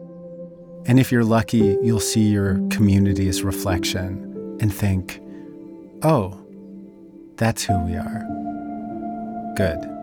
And 0.86 1.00
if 1.00 1.10
you're 1.10 1.24
lucky, 1.24 1.76
you'll 1.82 1.98
see 1.98 2.28
your 2.28 2.64
community's 2.68 3.42
reflection 3.42 4.58
and 4.60 4.72
think, 4.72 5.20
oh, 6.04 6.38
that's 7.34 7.64
who 7.64 7.76
we 7.80 7.96
are. 7.96 8.22
Good. 9.56 9.97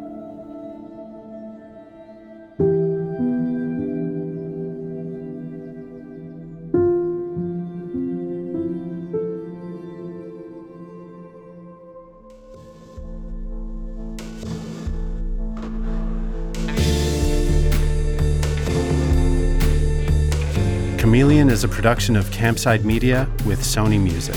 Is 21.56 21.64
a 21.64 21.70
production 21.70 22.18
of 22.18 22.26
Campside 22.32 22.84
Media 22.84 23.30
with 23.45 23.62
Sony 23.62 23.97
Music. 23.97 24.36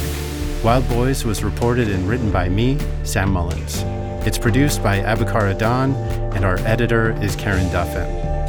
Wild 0.62 0.88
Boys 0.88 1.24
was 1.24 1.42
reported 1.42 1.88
and 1.88 2.08
written 2.08 2.30
by 2.30 2.48
me, 2.48 2.78
Sam 3.02 3.32
Mullins. 3.32 3.82
It's 4.24 4.38
produced 4.38 4.84
by 4.84 5.00
Abukar 5.00 5.52
Adan, 5.52 5.94
and 6.36 6.44
our 6.44 6.58
editor 6.58 7.20
is 7.20 7.34
Karen 7.34 7.68
Duffin. 7.70 8.06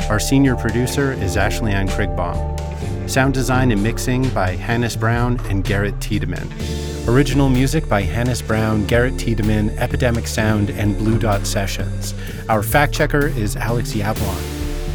Our 0.07 0.19
senior 0.19 0.55
producer 0.55 1.13
is 1.13 1.35
Ashley 1.35 1.71
Ann 1.71 1.87
Krigbaum. 1.87 3.09
Sound 3.09 3.33
design 3.33 3.71
and 3.71 3.81
mixing 3.81 4.29
by 4.35 4.51
Hannes 4.51 4.95
Brown 4.95 5.39
and 5.49 5.63
Garrett 5.63 5.99
Tiedemann. 5.99 6.47
Original 7.07 7.49
music 7.49 7.89
by 7.89 8.03
Hannes 8.03 8.43
Brown, 8.43 8.85
Garrett 8.85 9.17
Tiedemann, 9.17 9.71
Epidemic 9.79 10.27
Sound, 10.27 10.69
and 10.69 10.95
Blue 10.95 11.17
Dot 11.17 11.47
Sessions. 11.47 12.13
Our 12.47 12.61
fact 12.61 12.93
checker 12.93 13.29
is 13.29 13.55
Alex 13.55 13.93
Yablon. 13.93 14.48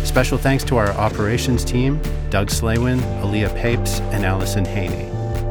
Special 0.05 0.39
thanks 0.39 0.63
to 0.65 0.77
our 0.77 0.91
operations 0.91 1.65
team, 1.65 2.01
Doug 2.31 2.49
Slaywin, 2.49 3.01
Aaliyah 3.21 3.57
Papes, 3.57 4.01
and 4.13 4.25
Allison 4.25 4.65
Haney. 4.65 5.11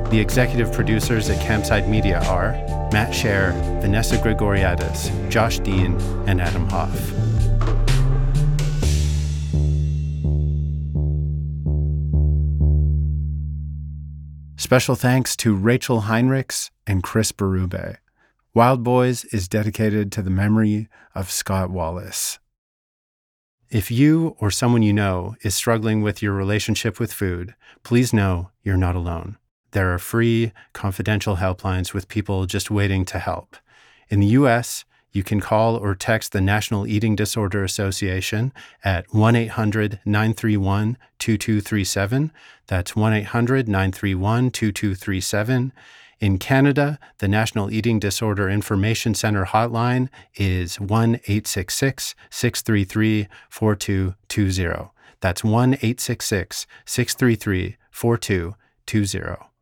The 0.10 0.20
executive 0.20 0.72
producers 0.72 1.30
at 1.30 1.40
Campside 1.42 1.90
Media 1.90 2.22
are 2.26 2.52
Matt 2.94 3.14
Shaer, 3.14 3.52
Vanessa 3.82 4.16
Grigoriadis, 4.18 5.10
Josh 5.30 5.60
Dean, 5.60 6.00
and 6.28 6.40
Adam 6.40 6.70
Hoff. 6.70 6.96
Special 14.56 14.96
thanks 14.96 15.36
to 15.38 15.56
Rachel 15.56 16.04
Heinrichs 16.04 16.70
and 16.88 17.04
Chris 17.04 17.32
Berube. 17.32 17.98
Wild 18.54 18.84
Boys 18.84 19.26
is 19.26 19.48
dedicated 19.48 20.12
to 20.12 20.22
the 20.22 20.30
memory 20.30 20.88
of 21.16 21.32
Scott 21.32 21.70
Wallace. 21.70 22.40
If 23.74 23.90
you 23.90 24.36
or 24.40 24.52
someone 24.52 24.84
you 24.84 24.94
know 24.94 25.36
is 25.42 25.56
struggling 25.56 26.04
with 26.04 26.22
your 26.22 26.34
relationship 26.34 27.00
with 27.00 27.12
food, 27.12 27.56
please 27.82 28.14
know 28.14 28.52
you're 28.62 28.78
not 28.78 28.96
alone. 28.96 29.38
There 29.72 29.92
are 29.92 29.98
free, 29.98 30.52
confidential 30.74 31.38
helplines 31.38 31.92
with 31.92 32.08
people 32.08 32.46
just 32.46 32.70
waiting 32.70 33.04
to 33.06 33.18
help. 33.18 33.58
In 34.10 34.20
the 34.20 34.28
US, 34.38 34.86
you 35.12 35.24
can 35.24 35.42
call 35.42 35.76
or 35.76 35.96
text 35.96 36.34
the 36.34 36.40
National 36.40 36.86
Eating 36.86 37.16
Disorder 37.16 37.64
Association 37.64 38.54
at 38.84 39.12
1 39.12 39.36
800 39.36 40.00
931 40.06 40.96
2237. 41.18 42.32
That's 42.68 42.96
1 42.96 43.12
800 43.12 43.68
931 43.68 44.52
2237. 44.52 45.74
In 46.24 46.38
Canada, 46.38 47.00
the 47.18 47.28
National 47.28 47.70
Eating 47.70 48.00
Disorder 48.00 48.50
Information 48.50 49.14
Center 49.14 49.44
hotline 49.44 50.08
is 50.36 50.80
1 50.80 51.16
866 51.16 52.16
633 52.30 53.28
4220. 53.50 54.92
That's 55.20 55.44
1 55.44 55.74
866 55.74 56.66
633 56.86 57.76
4220. 57.92 59.53